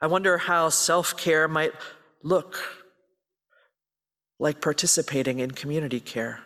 I 0.00 0.06
wonder 0.06 0.38
how 0.38 0.68
self 0.68 1.16
care 1.16 1.48
might 1.48 1.72
look 2.22 2.60
like 4.38 4.60
participating 4.60 5.40
in 5.40 5.50
community 5.50 5.98
care, 5.98 6.40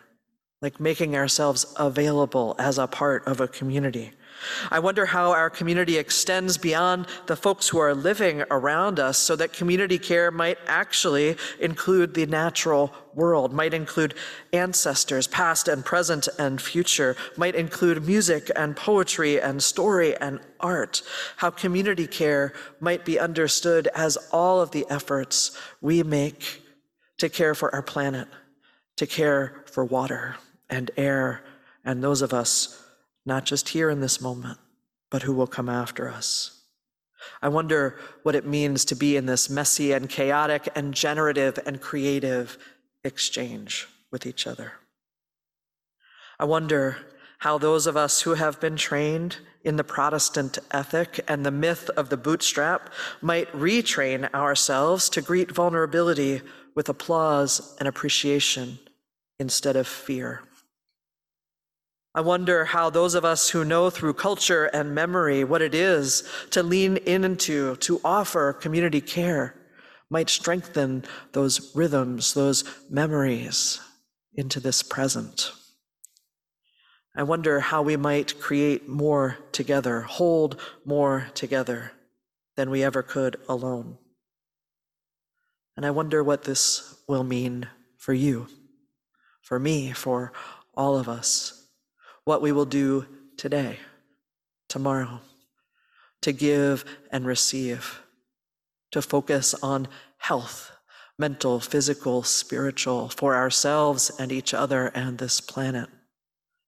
like 0.61 0.79
making 0.79 1.15
ourselves 1.15 1.65
available 1.77 2.55
as 2.57 2.77
a 2.77 2.87
part 2.87 3.27
of 3.27 3.39
a 3.39 3.47
community. 3.47 4.13
I 4.71 4.79
wonder 4.79 5.05
how 5.05 5.31
our 5.31 5.49
community 5.49 5.97
extends 5.97 6.57
beyond 6.57 7.07
the 7.27 7.35
folks 7.35 7.67
who 7.67 7.79
are 7.79 7.93
living 7.93 8.43
around 8.51 8.99
us 8.99 9.17
so 9.17 9.35
that 9.35 9.53
community 9.53 9.97
care 9.97 10.31
might 10.31 10.57
actually 10.67 11.37
include 11.59 12.13
the 12.13 12.25
natural 12.25 12.93
world, 13.13 13.53
might 13.53 13.73
include 13.73 14.15
ancestors, 14.51 15.27
past 15.27 15.67
and 15.67 15.85
present 15.85 16.27
and 16.39 16.61
future, 16.61 17.15
might 17.37 17.55
include 17.55 18.05
music 18.05 18.49
and 18.55 18.75
poetry 18.75 19.39
and 19.39 19.61
story 19.61 20.15
and 20.17 20.39
art. 20.59 21.01
How 21.37 21.49
community 21.49 22.07
care 22.07 22.53
might 22.79 23.05
be 23.05 23.19
understood 23.19 23.87
as 23.95 24.17
all 24.31 24.61
of 24.61 24.71
the 24.71 24.85
efforts 24.89 25.57
we 25.81 26.03
make 26.03 26.61
to 27.17 27.29
care 27.29 27.55
for 27.55 27.73
our 27.73 27.83
planet, 27.83 28.27
to 28.97 29.05
care 29.05 29.63
for 29.65 29.85
water 29.85 30.35
and 30.69 30.89
air 30.97 31.43
and 31.85 32.03
those 32.03 32.21
of 32.21 32.33
us 32.33 32.82
not 33.25 33.45
just 33.45 33.69
here 33.69 33.89
in 33.89 34.01
this 34.01 34.21
moment, 34.21 34.59
but 35.09 35.23
who 35.23 35.33
will 35.33 35.47
come 35.47 35.69
after 35.69 36.09
us. 36.09 36.61
I 37.41 37.49
wonder 37.49 37.97
what 38.23 38.35
it 38.35 38.45
means 38.45 38.85
to 38.85 38.95
be 38.95 39.15
in 39.15 39.25
this 39.25 39.49
messy 39.49 39.93
and 39.93 40.09
chaotic 40.09 40.67
and 40.75 40.93
generative 40.93 41.59
and 41.65 41.79
creative 41.79 42.57
exchange 43.03 43.87
with 44.11 44.25
each 44.25 44.45
other. 44.45 44.73
I 46.39 46.45
wonder 46.45 46.97
how 47.39 47.57
those 47.57 47.87
of 47.87 47.97
us 47.97 48.21
who 48.21 48.35
have 48.35 48.59
been 48.59 48.75
trained 48.75 49.37
in 49.63 49.75
the 49.75 49.83
Protestant 49.83 50.59
ethic 50.71 51.19
and 51.27 51.45
the 51.45 51.51
myth 51.51 51.89
of 51.95 52.09
the 52.09 52.17
bootstrap 52.17 52.89
might 53.21 53.51
retrain 53.51 54.33
ourselves 54.33 55.09
to 55.09 55.21
greet 55.21 55.51
vulnerability 55.51 56.41
with 56.75 56.89
applause 56.89 57.75
and 57.79 57.87
appreciation 57.87 58.79
instead 59.39 59.75
of 59.75 59.87
fear. 59.87 60.41
I 62.15 62.21
wonder 62.21 62.65
how 62.65 62.91
those 62.91 63.15
of 63.15 63.25
us 63.25 63.49
who 63.49 63.65
know 63.65 63.89
through 63.89 64.13
culture 64.13 64.65
and 64.65 64.93
memory 64.93 65.43
what 65.43 65.63
it 65.63 65.73
is 65.73 66.23
to 66.51 66.61
lean 66.61 66.97
into, 66.97 67.75
to 67.77 67.99
offer 68.03 68.53
community 68.53 69.01
care, 69.01 69.55
might 70.11 70.29
strengthen 70.29 71.05
those 71.31 71.75
rhythms, 71.75 72.35
those 72.35 72.63
memories 72.87 73.81
into 74.35 74.59
this 74.59 74.83
present. 74.83 75.51
I 77.15 77.23
wonder 77.23 77.59
how 77.59 77.81
we 77.81 77.97
might 77.97 78.39
create 78.39 78.87
more 78.87 79.39
together, 79.51 80.01
hold 80.01 80.59
more 80.85 81.27
together 81.33 81.93
than 82.55 82.69
we 82.69 82.83
ever 82.83 83.01
could 83.01 83.37
alone. 83.49 83.97
And 85.75 85.83
I 85.83 85.89
wonder 85.89 86.23
what 86.23 86.43
this 86.43 86.95
will 87.07 87.23
mean 87.23 87.67
for 87.97 88.13
you, 88.13 88.47
for 89.41 89.57
me, 89.57 89.91
for 89.93 90.31
all 90.75 90.95
of 90.95 91.09
us 91.09 91.62
what 92.25 92.41
we 92.41 92.51
will 92.51 92.65
do 92.65 93.05
today, 93.37 93.77
tomorrow, 94.69 95.19
to 96.21 96.31
give 96.31 96.85
and 97.11 97.25
receive, 97.25 98.01
to 98.91 99.01
focus 99.01 99.53
on 99.61 99.87
health, 100.17 100.71
mental, 101.19 101.59
physical, 101.59 102.23
spiritual, 102.23 103.09
for 103.09 103.35
ourselves 103.35 104.11
and 104.19 104.31
each 104.31 104.53
other 104.53 104.87
and 104.87 105.17
this 105.17 105.41
planet. 105.41 105.89